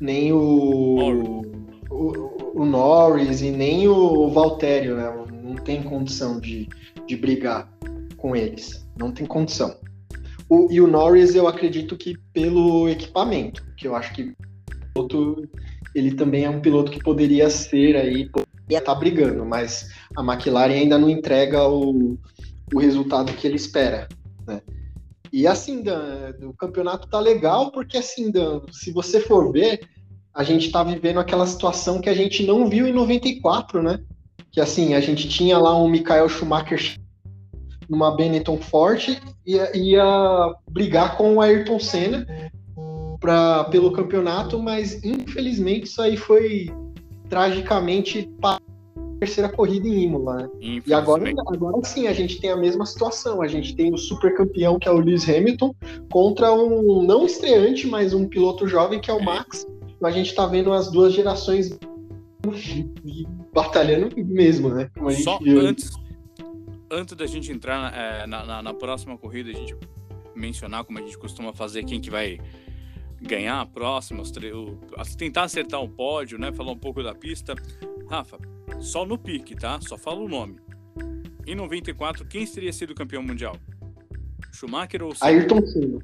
Nem 0.00 0.32
o 0.32 1.42
o, 1.90 2.60
o, 2.62 2.64
Norris 2.64 3.42
e 3.42 3.50
nem 3.50 3.88
o 3.88 4.30
Valtério, 4.30 4.96
né? 4.96 5.12
Não 5.42 5.56
tem 5.56 5.82
condição 5.82 6.40
de, 6.40 6.68
de 7.06 7.16
brigar 7.16 7.70
com 8.16 8.34
eles. 8.34 8.79
Não 8.98 9.12
tem 9.12 9.26
condição. 9.26 9.76
O, 10.48 10.68
e 10.70 10.80
o 10.80 10.86
Norris, 10.86 11.34
eu 11.34 11.46
acredito 11.46 11.96
que 11.96 12.16
pelo 12.32 12.88
equipamento, 12.88 13.64
que 13.76 13.86
eu 13.86 13.94
acho 13.94 14.12
que 14.12 14.34
piloto, 14.92 15.48
ele 15.94 16.14
também 16.14 16.44
é 16.44 16.50
um 16.50 16.60
piloto 16.60 16.90
que 16.90 17.02
poderia 17.02 17.48
ser 17.48 17.96
aí, 17.96 18.28
poderia 18.28 18.80
tá 18.84 18.94
brigando, 18.94 19.44
mas 19.44 19.90
a 20.16 20.22
McLaren 20.22 20.74
ainda 20.74 20.98
não 20.98 21.10
entrega 21.10 21.68
o, 21.68 22.18
o 22.72 22.78
resultado 22.78 23.32
que 23.32 23.46
ele 23.46 23.56
espera, 23.56 24.08
né? 24.46 24.60
E 25.32 25.46
assim, 25.46 25.82
Dan, 25.82 26.34
o 26.42 26.52
campeonato 26.52 27.08
tá 27.08 27.20
legal, 27.20 27.70
porque 27.70 27.96
assim, 27.96 28.30
Dan, 28.30 28.62
se 28.72 28.92
você 28.92 29.20
for 29.20 29.52
ver, 29.52 29.80
a 30.34 30.42
gente 30.42 30.66
está 30.66 30.82
vivendo 30.82 31.20
aquela 31.20 31.46
situação 31.46 32.00
que 32.00 32.08
a 32.08 32.14
gente 32.14 32.44
não 32.44 32.68
viu 32.68 32.86
em 32.86 32.92
94, 32.92 33.82
né? 33.82 34.00
Que 34.50 34.60
assim, 34.60 34.94
a 34.94 35.00
gente 35.00 35.28
tinha 35.28 35.58
lá 35.58 35.76
um 35.80 35.88
Michael 35.88 36.28
Schumacher 36.28 36.98
numa 37.90 38.14
Benetton 38.14 38.56
forte 38.56 39.20
e 39.44 39.56
ia, 39.56 39.76
ia 39.76 40.54
brigar 40.70 41.16
com 41.16 41.34
o 41.34 41.40
Ayrton 41.40 41.78
Senna 41.78 42.26
pra, 43.18 43.64
pelo 43.64 43.92
campeonato, 43.92 44.58
mas 44.58 45.02
infelizmente 45.04 45.84
isso 45.84 46.00
aí 46.00 46.16
foi 46.16 46.70
tragicamente 47.28 48.30
para 48.40 48.56
a 48.56 49.18
terceira 49.18 49.50
corrida 49.50 49.88
em 49.88 50.04
Imola. 50.04 50.42
Né? 50.42 50.80
E 50.86 50.94
agora, 50.94 51.28
agora 51.48 51.76
sim, 51.82 52.06
a 52.06 52.12
gente 52.12 52.40
tem 52.40 52.50
a 52.50 52.56
mesma 52.56 52.86
situação. 52.86 53.42
A 53.42 53.48
gente 53.48 53.76
tem 53.76 53.92
o 53.92 53.98
super 53.98 54.34
campeão, 54.34 54.78
que 54.78 54.88
é 54.88 54.90
o 54.90 54.98
Lewis 54.98 55.28
Hamilton, 55.28 55.74
contra 56.10 56.52
um 56.52 57.02
não 57.02 57.26
estreante, 57.26 57.86
mas 57.86 58.14
um 58.14 58.26
piloto 58.26 58.66
jovem, 58.66 59.00
que 59.00 59.10
é 59.10 59.14
o 59.14 59.22
Max 59.22 59.66
a 60.02 60.10
gente 60.10 60.34
tá 60.34 60.46
vendo 60.46 60.72
as 60.72 60.90
duas 60.90 61.12
gerações 61.12 61.78
batalhando 63.52 64.08
mesmo, 64.24 64.70
né? 64.70 64.88
Só 65.22 65.38
viu. 65.38 65.60
antes, 65.60 65.90
antes 66.90 67.14
da 67.16 67.26
gente 67.26 67.52
entrar 67.52 67.94
é, 67.94 68.26
na, 68.26 68.44
na, 68.44 68.62
na, 68.62 68.74
próxima 68.74 69.16
corrida, 69.16 69.50
a 69.50 69.54
gente 69.54 69.76
mencionar 70.34 70.84
como 70.84 70.98
a 70.98 71.02
gente 71.02 71.16
costuma 71.16 71.52
fazer 71.52 71.84
quem 71.84 72.00
que 72.00 72.10
vai 72.10 72.38
ganhar 73.20 73.60
a 73.60 73.66
próxima, 73.66 74.22
tentar 75.16 75.44
acertar 75.44 75.80
um 75.80 75.88
pódio, 75.88 76.38
né? 76.38 76.52
Falar 76.52 76.72
um 76.72 76.78
pouco 76.78 77.02
da 77.02 77.14
pista. 77.14 77.54
Rafa, 78.08 78.38
só 78.80 79.04
no 79.04 79.18
pique, 79.18 79.54
tá? 79.54 79.78
Só 79.80 79.96
fala 79.96 80.20
o 80.20 80.28
nome. 80.28 80.58
Em 81.46 81.54
94, 81.54 82.26
quem 82.26 82.46
teria 82.46 82.72
sido 82.72 82.94
campeão 82.94 83.22
mundial? 83.22 83.56
Schumacher 84.52 85.02
ou 85.02 85.14
Senna? 85.14 85.30
Ayrton 85.30 85.66
Senna. 85.66 85.98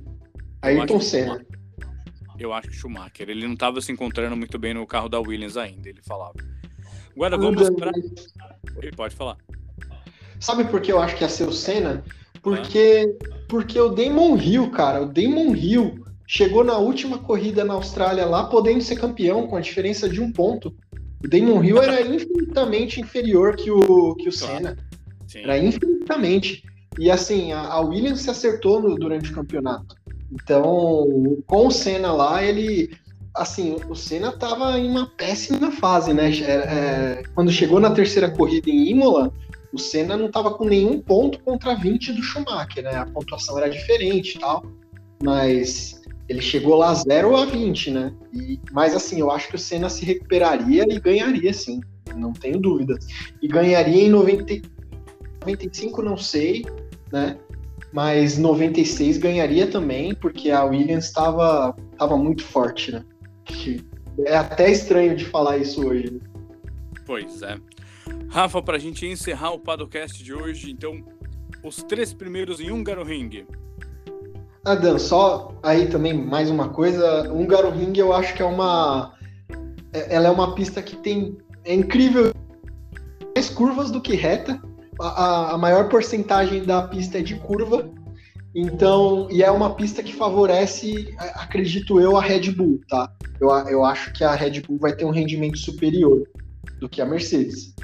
Ayrton 0.62 1.01
Senna. 1.01 1.46
Eu 2.38 2.53
acho 2.53 2.68
que 2.68 2.77
Schumacher. 2.77 3.29
Ele 3.29 3.46
não 3.46 3.55
estava 3.55 3.81
se 3.81 3.90
encontrando 3.90 4.37
muito 4.37 4.59
bem 4.59 4.75
no 4.75 4.87
carro 4.87 5.09
da 5.09 5.18
Williams 5.18 5.57
ainda, 5.57 5.88
ele 5.88 6.03
falava. 6.03 6.35
Agora 7.14 7.38
vamos 7.38 7.70
para. 7.70 7.92
Pode 8.94 9.14
falar. 9.14 9.38
Sabe 10.40 10.64
por 10.64 10.81
que 10.81 10.92
eu 10.92 11.01
acho 11.01 11.16
que 11.16 11.25
ia 11.25 11.29
ser 11.29 11.49
o 11.49 11.53
Senna? 11.53 12.05
Porque, 12.42 13.16
ah. 13.25 13.37
porque 13.49 13.79
o 13.81 13.88
Damon 13.88 14.37
Hill, 14.37 14.70
cara, 14.70 15.03
o 15.03 15.07
Damon 15.07 15.55
Hill 15.55 16.05
chegou 16.27 16.64
na 16.64 16.77
última 16.77 17.18
corrida 17.18 17.64
na 17.64 17.75
Austrália 17.75 18.27
lá, 18.27 18.44
podendo 18.44 18.83
ser 18.83 18.96
campeão 18.96 19.46
com 19.46 19.57
a 19.57 19.61
diferença 19.61 20.09
de 20.09 20.20
um 20.20 20.33
ponto. 20.33 20.75
O 21.25 21.29
Damon 21.29 21.62
Hill 21.64 21.83
era 21.83 22.03
infinitamente 22.07 23.01
inferior 23.01 23.57
que 23.57 23.70
o, 23.70 24.14
que 24.16 24.29
o 24.29 24.33
Senna. 24.33 24.77
Sim. 25.27 25.40
Era 25.40 25.59
infinitamente. 25.59 26.62
E 26.99 27.11
assim, 27.11 27.53
a, 27.53 27.61
a 27.61 27.81
Williams 27.81 28.20
se 28.20 28.31
acertou 28.31 28.81
no, 28.81 28.94
durante 28.94 29.31
o 29.31 29.35
campeonato. 29.35 29.94
Então, 30.33 31.38
com 31.46 31.66
o 31.66 31.70
Senna 31.70 32.12
lá, 32.12 32.42
ele. 32.42 32.90
Assim, 33.35 33.77
o 33.88 33.94
Senna 33.94 34.29
estava 34.29 34.79
em 34.79 34.88
uma 34.88 35.07
péssima 35.11 35.70
fase, 35.70 36.14
né? 36.14 36.31
É, 36.31 36.53
é, 36.53 37.22
quando 37.35 37.53
chegou 37.53 37.79
na 37.79 37.90
terceira 37.90 38.31
corrida 38.31 38.70
em 38.70 38.88
Imola, 38.88 39.31
o 39.72 39.79
Senna 39.79 40.16
não 40.16 40.26
estava 40.26 40.52
com 40.52 40.64
nenhum 40.64 41.00
ponto 41.00 41.40
contra 41.40 41.74
20 41.74 42.12
do 42.12 42.22
Schumacher, 42.22 42.83
né? 42.83 42.94
A 42.96 43.07
pontuação 43.07 43.59
era 43.59 43.68
diferente 43.68 44.37
e 44.37 44.40
tal. 44.40 44.64
Mas 45.22 46.02
ele 46.29 46.40
chegou 46.40 46.76
lá 46.76 46.92
0 46.92 47.37
a 47.37 47.44
20, 47.44 47.90
né? 47.90 48.12
E, 48.33 48.61
mas 48.72 48.94
assim, 48.94 49.20
eu 49.20 49.31
acho 49.31 49.48
que 49.48 49.57
o 49.57 49.59
Senna 49.59 49.88
se 49.88 50.05
recuperaria 50.05 50.85
e 50.88 51.00
ganharia, 51.00 51.52
sim. 51.52 51.81
Não 52.14 52.33
tenho 52.33 52.59
dúvidas. 52.59 53.07
E 53.42 53.48
ganharia 53.48 54.05
em 54.05 54.11
90, 54.11 54.62
95, 55.40 56.02
não 56.02 56.16
sei, 56.16 56.64
né? 57.12 57.38
Mas 57.92 58.37
96 58.37 59.18
ganharia 59.18 59.66
também, 59.66 60.14
porque 60.14 60.50
a 60.50 60.64
Williams 60.64 61.07
estava 61.07 61.74
tava 61.96 62.16
muito 62.16 62.42
forte, 62.42 62.92
né? 62.92 63.05
É 64.24 64.37
até 64.37 64.70
estranho 64.70 65.14
de 65.14 65.24
falar 65.24 65.59
isso 65.59 65.87
hoje. 65.87 66.20
Pois 67.07 67.42
é. 67.42 67.57
Rafa, 68.37 68.61
para 68.61 68.77
a 68.77 68.79
gente 68.79 69.07
encerrar 69.07 69.53
o 69.53 69.59
podcast 69.59 70.22
de 70.22 70.35
hoje, 70.35 70.70
então, 70.70 71.03
os 71.64 71.83
três 71.83 72.12
primeiros 72.12 72.61
em 72.61 72.70
Húngaro 72.70 73.03
Ring. 73.03 73.46
Adam, 74.62 74.99
só 74.99 75.59
aí 75.62 75.87
também 75.87 76.12
mais 76.12 76.51
uma 76.51 76.68
coisa. 76.68 77.33
Húngaro 77.33 77.70
Ring 77.70 77.94
eu 77.96 78.12
acho 78.12 78.35
que 78.35 78.42
é 78.42 78.44
uma. 78.44 79.14
É, 79.90 80.16
ela 80.16 80.29
é 80.29 80.31
uma 80.31 80.55
pista 80.55 80.83
que 80.83 80.96
tem. 80.96 81.38
É 81.64 81.72
incrível. 81.72 82.35
Mais 83.35 83.49
curvas 83.49 83.90
do 83.90 84.03
que 84.03 84.14
reta 84.14 84.61
a, 85.01 85.55
a 85.55 85.57
maior 85.57 85.88
porcentagem 85.88 86.62
da 86.62 86.83
pista 86.83 87.20
é 87.20 87.22
de 87.22 87.37
curva, 87.37 87.90
então, 88.55 89.29
e 89.31 89.42
é 89.42 89.51
uma 89.51 89.75
pista 89.75 90.03
que 90.03 90.12
favorece, 90.12 91.16
acredito 91.37 91.99
eu, 91.99 92.18
a 92.18 92.20
Red 92.20 92.51
Bull, 92.51 92.83
tá? 92.87 93.11
Eu, 93.40 93.49
eu 93.49 93.83
acho 93.83 94.12
que 94.12 94.22
a 94.22 94.35
Red 94.35 94.61
Bull 94.61 94.77
vai 94.79 94.94
ter 94.94 95.07
um 95.07 95.11
rendimento 95.11 95.57
superior 95.57 96.29
do 96.79 96.87
que 96.87 97.01
a 97.01 97.07
Mercedes. 97.07 97.75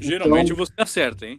Geralmente 0.00 0.52
então, 0.52 0.64
você 0.64 0.72
acerta, 0.76 1.26
hein? 1.26 1.38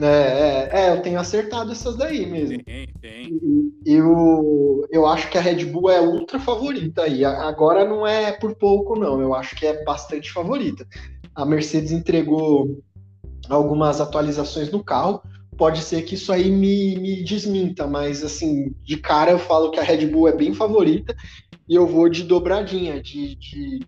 É, 0.00 0.06
é, 0.06 0.70
é, 0.72 0.90
eu 0.90 1.02
tenho 1.02 1.20
acertado 1.20 1.70
essas 1.70 1.96
daí 1.96 2.26
mesmo. 2.26 2.62
Tem, 2.64 2.88
tem. 3.00 3.40
E, 3.84 3.92
eu, 3.92 4.86
eu 4.90 5.06
acho 5.06 5.30
que 5.30 5.36
a 5.36 5.40
Red 5.40 5.64
Bull 5.66 5.90
é 5.90 6.00
ultra 6.00 6.40
favorita 6.40 7.02
aí. 7.02 7.24
Agora 7.24 7.84
não 7.84 8.06
é 8.06 8.32
por 8.32 8.54
pouco, 8.54 8.98
não. 8.98 9.20
Eu 9.20 9.34
acho 9.34 9.54
que 9.54 9.66
é 9.66 9.84
bastante 9.84 10.32
favorita. 10.32 10.86
A 11.34 11.44
Mercedes 11.44 11.92
entregou 11.92 12.82
algumas 13.48 14.00
atualizações 14.00 14.70
no 14.70 14.82
carro. 14.82 15.22
Pode 15.56 15.82
ser 15.82 16.02
que 16.02 16.14
isso 16.14 16.32
aí 16.32 16.50
me, 16.50 16.96
me 16.96 17.22
desminta, 17.22 17.86
mas 17.86 18.24
assim, 18.24 18.74
de 18.82 18.96
cara 18.96 19.30
eu 19.30 19.38
falo 19.38 19.70
que 19.70 19.78
a 19.78 19.82
Red 19.82 20.06
Bull 20.06 20.26
é 20.26 20.34
bem 20.34 20.54
favorita 20.54 21.14
e 21.68 21.74
eu 21.74 21.86
vou 21.86 22.08
de 22.08 22.22
dobradinha, 22.22 23.00
de, 23.00 23.36
de, 23.36 23.80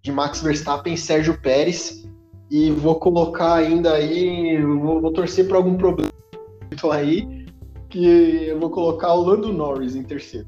de 0.00 0.12
Max 0.12 0.40
Verstappen 0.40 0.94
e 0.94 0.98
Sérgio 0.98 1.38
Pérez. 1.40 2.08
E 2.50 2.70
vou 2.70 2.96
colocar 2.96 3.54
ainda 3.54 3.94
aí, 3.94 4.60
vou, 4.62 5.00
vou 5.00 5.12
torcer 5.12 5.46
para 5.46 5.58
algum 5.58 5.76
problema 5.76 6.10
aí, 6.92 7.46
que 7.88 8.06
eu 8.46 8.58
vou 8.58 8.70
colocar 8.70 9.12
o 9.14 9.22
Lando 9.22 9.52
Norris 9.52 9.96
em 9.96 10.02
terceiro. 10.02 10.46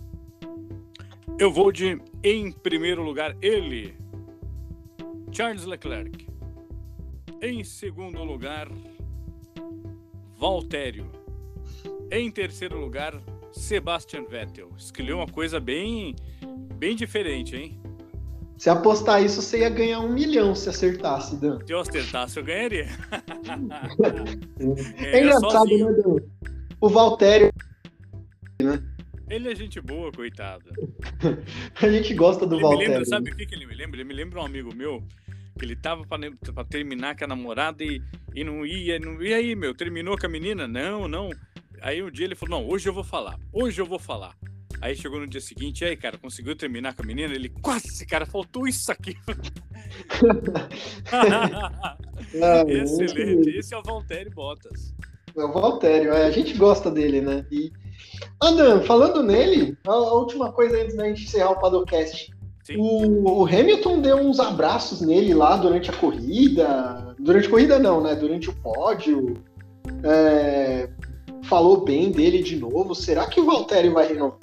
Eu 1.38 1.50
vou 1.50 1.72
de, 1.72 2.00
em 2.22 2.52
primeiro 2.52 3.02
lugar, 3.02 3.36
ele, 3.40 3.94
Charles 5.32 5.64
Leclerc. 5.64 6.26
Em 7.42 7.64
segundo 7.64 8.22
lugar, 8.22 8.68
Valtério. 10.36 11.06
Em 12.10 12.30
terceiro 12.30 12.78
lugar, 12.78 13.14
Sebastian 13.52 14.24
Vettel. 14.24 14.70
Escolheu 14.76 15.16
uma 15.16 15.26
coisa 15.26 15.58
bem, 15.58 16.14
bem 16.76 16.94
diferente, 16.94 17.56
hein? 17.56 17.79
Se 18.60 18.68
apostar 18.68 19.24
isso, 19.24 19.40
você 19.40 19.60
ia 19.60 19.70
ganhar 19.70 20.00
um 20.00 20.12
milhão 20.12 20.54
se 20.54 20.68
acertasse, 20.68 21.34
Dan. 21.40 21.58
Se 21.66 21.72
eu 21.72 21.80
acertasse, 21.80 22.36
eu 22.36 22.44
ganharia. 22.44 22.88
é, 24.98 25.16
é 25.16 25.22
engraçado, 25.22 25.64
né, 25.64 25.92
Dan? 25.94 26.16
O 26.78 26.90
Valtério. 26.90 27.50
Né? 28.62 28.82
Ele 29.30 29.50
é 29.50 29.54
gente 29.54 29.80
boa, 29.80 30.12
coitado. 30.12 30.70
a 31.80 31.88
gente 31.88 32.12
gosta 32.12 32.46
do 32.46 32.56
ele 32.56 32.62
Valtério. 32.62 32.88
Lembra, 32.88 33.06
sabe 33.06 33.30
o 33.30 33.34
que, 33.34 33.46
que 33.46 33.54
ele 33.54 33.64
me 33.64 33.74
lembra? 33.74 33.96
Ele 33.96 34.04
me 34.04 34.12
lembra 34.12 34.42
um 34.42 34.44
amigo 34.44 34.74
meu 34.74 35.02
que 35.58 35.64
ele 35.64 35.74
tava 35.74 36.04
para 36.06 36.64
terminar 36.64 37.16
com 37.16 37.24
a 37.24 37.28
namorada 37.28 37.82
e, 37.82 38.02
e 38.34 38.44
não 38.44 38.66
ia, 38.66 38.98
não, 38.98 39.22
e 39.22 39.32
aí, 39.32 39.56
meu, 39.56 39.74
terminou 39.74 40.18
com 40.18 40.26
a 40.26 40.28
menina? 40.28 40.68
Não, 40.68 41.08
não. 41.08 41.30
Aí 41.80 42.02
um 42.02 42.10
dia 42.10 42.26
ele 42.26 42.34
falou: 42.34 42.60
Não, 42.60 42.68
hoje 42.68 42.86
eu 42.86 42.92
vou 42.92 43.04
falar, 43.04 43.38
hoje 43.54 43.80
eu 43.80 43.86
vou 43.86 43.98
falar. 43.98 44.36
Aí 44.80 44.96
chegou 44.96 45.20
no 45.20 45.26
dia 45.26 45.42
seguinte, 45.42 45.84
aí, 45.84 45.94
cara, 45.94 46.16
conseguiu 46.16 46.56
terminar 46.56 46.94
com 46.94 47.02
a 47.02 47.06
menina? 47.06 47.34
Ele, 47.34 47.50
quase, 47.60 48.06
cara, 48.06 48.24
faltou 48.24 48.66
isso 48.66 48.90
aqui. 48.90 49.14
Excelente. 52.66 53.58
Esse 53.58 53.74
é 53.74 53.78
o 53.78 53.82
Valtério 53.82 54.32
Bottas. 54.32 54.94
É 55.36 55.44
o 55.44 55.52
Valtério, 55.52 56.12
é, 56.12 56.24
a 56.24 56.30
gente 56.30 56.54
gosta 56.54 56.90
dele, 56.90 57.20
né? 57.20 57.44
E, 57.52 57.70
Adam, 58.40 58.82
falando 58.82 59.22
nele, 59.22 59.76
a, 59.86 59.92
a 59.92 60.14
última 60.14 60.50
coisa 60.50 60.80
antes 60.80 60.96
da 60.96 61.06
gente 61.06 61.24
encerrar 61.24 61.50
o 61.50 61.60
Padocast. 61.60 62.30
O, 62.76 63.42
o, 63.42 63.46
Hamilton 63.46 64.00
deu 64.00 64.16
uns 64.16 64.38
abraços 64.38 65.00
nele 65.00 65.34
lá 65.34 65.56
durante 65.56 65.90
a 65.90 65.92
corrida. 65.92 67.16
Durante 67.18 67.48
a 67.48 67.50
corrida 67.50 67.78
não, 67.78 68.00
né? 68.00 68.14
Durante 68.14 68.48
o 68.48 68.54
pódio. 68.54 69.34
É, 70.04 70.88
falou 71.44 71.84
bem 71.84 72.10
dele 72.10 72.42
de 72.42 72.56
novo. 72.56 72.94
Será 72.94 73.26
que 73.26 73.40
o 73.40 73.44
Valtteri 73.44 73.88
vai 73.88 74.08
renovar? 74.08 74.38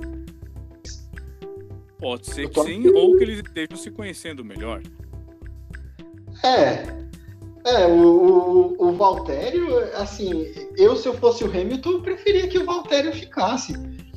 Pode 2.00 2.28
ser 2.28 2.50
que 2.50 2.62
sim, 2.62 2.88
ou 2.90 3.18
que 3.18 3.24
eles 3.24 3.40
estejam 3.40 3.78
se 3.78 3.90
conhecendo 3.90 4.46
melhor. 4.46 4.82
É. 6.44 7.08
É, 7.66 7.86
o, 7.86 8.76
o, 8.80 8.88
o 8.88 8.94
Valtério, 8.94 9.78
assim, 9.96 10.46
eu 10.78 10.96
se 10.96 11.08
eu 11.08 11.14
fosse 11.16 11.44
o 11.44 11.48
Hamilton, 11.48 11.92
eu 11.92 12.02
preferia 12.02 12.48
que 12.48 12.58
o 12.58 12.66
Valtério 12.66 13.12
ficasse. 13.12 13.74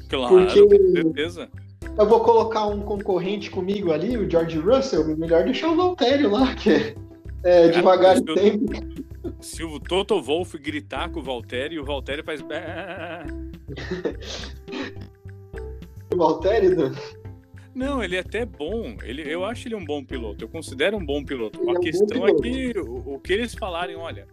Claro, 0.09 0.47
porque... 0.47 0.61
com 0.61 0.93
certeza 0.93 1.51
eu 1.99 2.07
vou 2.07 2.21
colocar 2.21 2.66
um 2.66 2.81
concorrente 2.81 3.51
comigo 3.51 3.93
ali, 3.93 4.16
o 4.16 4.31
George 4.31 4.59
Russell, 4.59 5.16
melhor 5.16 5.45
deixar 5.45 5.71
o 5.71 5.77
Valtério 5.77 6.31
lá, 6.31 6.55
que 6.55 6.71
é, 6.71 6.95
é 7.45 7.69
devagar 7.69 8.16
e 8.16 8.23
tempo. 8.23 8.73
Se 9.40 9.62
o 9.62 9.79
Toto 9.79 10.21
Wolff 10.21 10.57
gritar 10.59 11.11
com 11.11 11.21
o 11.21 11.23
Valtério, 11.23 11.83
o 11.83 11.85
Valtério 11.85 12.25
faz. 12.25 12.40
o 16.12 16.16
Valtério, 16.16 16.77
Não, 16.77 16.93
ele 18.02 18.16
é 18.16 18.20
até 18.20 18.44
bom. 18.44 18.96
Ele, 19.02 19.22
eu 19.22 19.44
acho 19.44 19.68
ele 19.68 19.74
um 19.74 19.85
bom 19.85 20.04
piloto. 20.04 20.44
Eu 20.44 20.48
considero 20.48 20.96
um 20.96 21.04
bom 21.04 21.24
piloto. 21.24 21.61
Ele 21.61 21.70
a 21.70 21.74
é 21.74 21.78
questão 21.80 22.26
é 22.26 22.35
que 22.35 22.78
o, 22.78 23.14
o, 23.14 23.20
que 23.20 23.33
eles 23.33 23.54
falarem, 23.54 23.96
olha, 23.96 24.26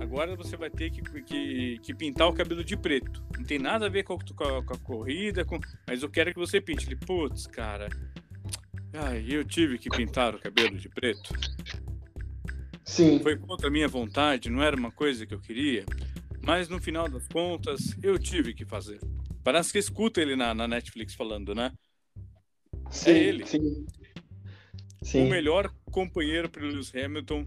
agora 0.00 0.34
você 0.34 0.56
vai 0.56 0.70
ter 0.70 0.90
que, 0.90 1.02
que, 1.22 1.78
que, 1.78 1.94
pintar 1.94 2.28
o 2.28 2.32
cabelo 2.32 2.64
de 2.64 2.76
preto. 2.76 3.22
Não 3.36 3.44
tem 3.44 3.58
nada 3.58 3.86
a 3.86 3.88
ver 3.88 4.02
com 4.02 4.14
a, 4.14 4.18
com 4.18 4.44
a, 4.44 4.64
com 4.64 4.74
a 4.74 4.78
corrida, 4.78 5.44
com... 5.44 5.58
mas 5.88 6.02
eu 6.02 6.10
quero 6.10 6.32
que 6.32 6.38
você 6.38 6.60
pinte. 6.60 6.86
Ele, 6.86 6.96
putz, 6.96 7.46
cara. 7.46 7.88
Ai, 8.92 9.24
eu 9.28 9.44
tive 9.44 9.78
que 9.78 9.88
pintar 9.88 10.34
o 10.34 10.40
cabelo 10.40 10.76
de 10.76 10.88
preto. 10.88 11.32
Sim. 12.84 13.20
Foi 13.20 13.36
contra 13.36 13.68
a 13.68 13.70
minha 13.70 13.86
vontade, 13.86 14.50
não 14.50 14.62
era 14.62 14.76
uma 14.76 14.90
coisa 14.90 15.24
que 15.24 15.32
eu 15.32 15.40
queria. 15.40 15.84
Mas 16.42 16.68
no 16.68 16.80
final 16.80 17.08
das 17.08 17.28
contas, 17.28 17.96
eu 18.02 18.18
tive 18.18 18.52
que 18.52 18.64
fazer. 18.64 18.98
Parece 19.44 19.72
que 19.72 19.78
escuta 19.78 20.20
ele 20.20 20.34
na, 20.34 20.52
na 20.54 20.66
Netflix 20.66 21.14
falando, 21.14 21.54
né? 21.54 21.70
Sim, 22.90 23.10
é 23.10 23.18
ele. 23.18 23.46
Sim. 23.46 23.86
sim. 25.02 25.26
O 25.26 25.30
melhor 25.30 25.72
companheiro 25.90 26.48
para 26.48 26.62
Lewis 26.64 26.92
Hamilton 26.94 27.46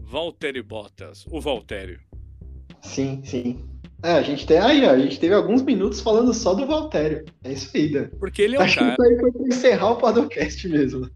Valtteri 0.00 0.62
Bottas, 0.62 1.26
o 1.30 1.40
Valtério. 1.40 2.00
Sim, 2.82 3.22
sim. 3.24 3.64
É, 4.02 4.12
a 4.12 4.22
gente 4.22 4.46
tem 4.46 4.58
aí, 4.58 4.84
ó, 4.84 4.90
a 4.90 4.98
gente 4.98 5.18
teve 5.18 5.34
alguns 5.34 5.60
minutos 5.62 6.00
falando 6.00 6.32
só 6.32 6.54
do 6.54 6.66
Valtério. 6.66 7.24
É 7.42 7.52
isso 7.52 7.76
aí, 7.76 7.90
Dan. 7.90 8.08
Porque 8.18 8.42
ele 8.42 8.56
é 8.56 8.58
o 8.60 8.62
Acho 8.62 8.78
cara. 8.78 8.96
que 8.96 9.02
isso 9.02 9.10
aí 9.12 9.20
foi 9.20 9.32
pra 9.32 9.46
encerrar 9.48 9.90
o 9.90 9.96
podcast 9.96 10.68
mesmo. 10.68 11.10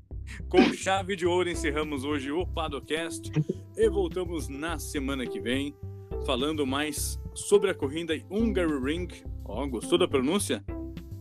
Com 0.48 0.62
chave 0.74 1.14
de 1.14 1.26
ouro 1.26 1.48
encerramos 1.48 2.05
hoje 2.05 2.31
o 2.33 2.46
Padocast 2.46 3.31
e 3.76 3.88
voltamos 3.88 4.48
na 4.48 4.78
semana 4.78 5.26
que 5.26 5.40
vem 5.40 5.74
falando 6.26 6.66
mais 6.66 7.18
sobre 7.35 7.70
a 7.70 7.74
corrida 7.74 8.14
Hungary 8.31 8.81
Ring. 8.83 9.09
Ó, 9.44 9.66
gostou 9.66 9.98
da 9.98 10.09
pronúncia? 10.09 10.64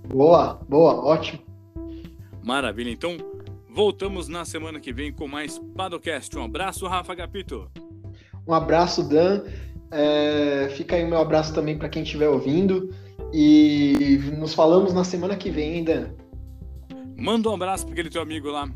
Boa, 0.07 0.55
boa, 0.67 1.05
ótimo. 1.05 1.50
Maravilha. 2.43 2.89
Então, 2.89 3.17
voltamos 3.69 4.27
na 4.27 4.45
semana 4.45 4.80
que 4.80 4.91
vem 4.91 5.12
com 5.12 5.27
mais 5.27 5.60
Padocast. 5.75 6.38
Um 6.38 6.43
abraço, 6.43 6.88
Rafa 6.88 7.13
Gapito. 7.13 7.69
Um 8.47 8.54
abraço, 8.54 9.04
Dan. 9.08 9.43
É, 9.91 10.69
fica 10.75 10.95
aí 10.95 11.04
o 11.04 11.10
meu 11.10 11.19
abraço 11.19 11.54
também 11.54 11.77
para 11.77 11.89
quem 11.89 12.04
estiver 12.04 12.30
ouvindo. 12.30 12.93
E 13.34 14.19
nos 14.38 14.54
falamos 14.54 14.93
na 14.93 15.04
semana 15.04 15.36
que 15.36 15.49
vem, 15.49 15.77
hein, 15.77 15.84
Dan. 15.84 16.10
Manda 17.15 17.49
um 17.49 17.54
abraço 17.54 17.86
para 17.86 17.93
aquele 17.93 18.10
teu 18.10 18.21
amigo 18.21 18.49
lá. 18.49 18.69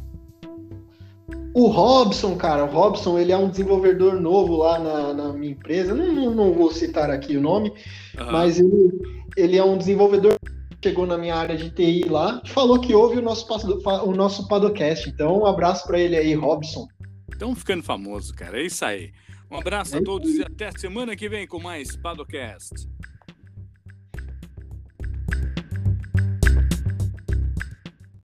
O 1.54 1.68
Robson, 1.68 2.36
cara, 2.36 2.66
o 2.66 2.68
Robson, 2.68 3.18
ele 3.18 3.32
é 3.32 3.38
um 3.38 3.50
desenvolvedor 3.50 4.20
novo 4.20 4.58
lá 4.58 4.78
na, 4.78 5.14
na 5.14 5.34
minha 5.34 5.54
empresa. 5.54 5.96
Não, 5.96 6.36
não, 6.36 6.54
vou 6.54 6.70
citar 6.70 7.10
aqui 7.10 7.38
o 7.38 7.42
nome, 7.42 7.72
Aham. 8.18 8.32
mas 8.32 8.60
ele, 8.60 8.92
ele 9.38 9.58
é 9.58 9.64
um 9.64 9.78
desenvolvedor 9.78 10.38
chegou 10.86 11.08
na 11.08 11.18
minha 11.18 11.36
área 11.36 11.58
de 11.58 11.72
TI 11.72 12.08
lá 12.08 12.40
e 12.46 12.50
falou 12.50 12.80
que 12.80 12.94
ouve 12.94 13.18
o 13.18 13.22
nosso, 13.22 13.48
o 14.04 14.14
nosso 14.14 14.48
Padocast. 14.48 15.10
Então, 15.10 15.40
um 15.40 15.46
abraço 15.48 15.88
para 15.88 16.00
ele 16.00 16.16
aí, 16.16 16.36
Robson. 16.36 16.88
Estão 17.32 17.56
ficando 17.56 17.82
famoso, 17.82 18.32
cara. 18.36 18.62
É 18.62 18.66
isso 18.68 18.86
aí. 18.86 19.12
Um 19.50 19.58
abraço 19.58 19.98
a 19.98 20.04
todos 20.04 20.30
e 20.36 20.44
até 20.44 20.72
semana 20.78 21.16
que 21.16 21.28
vem 21.28 21.48
com 21.48 21.60
mais 21.60 21.96
Padocast. 21.96 22.88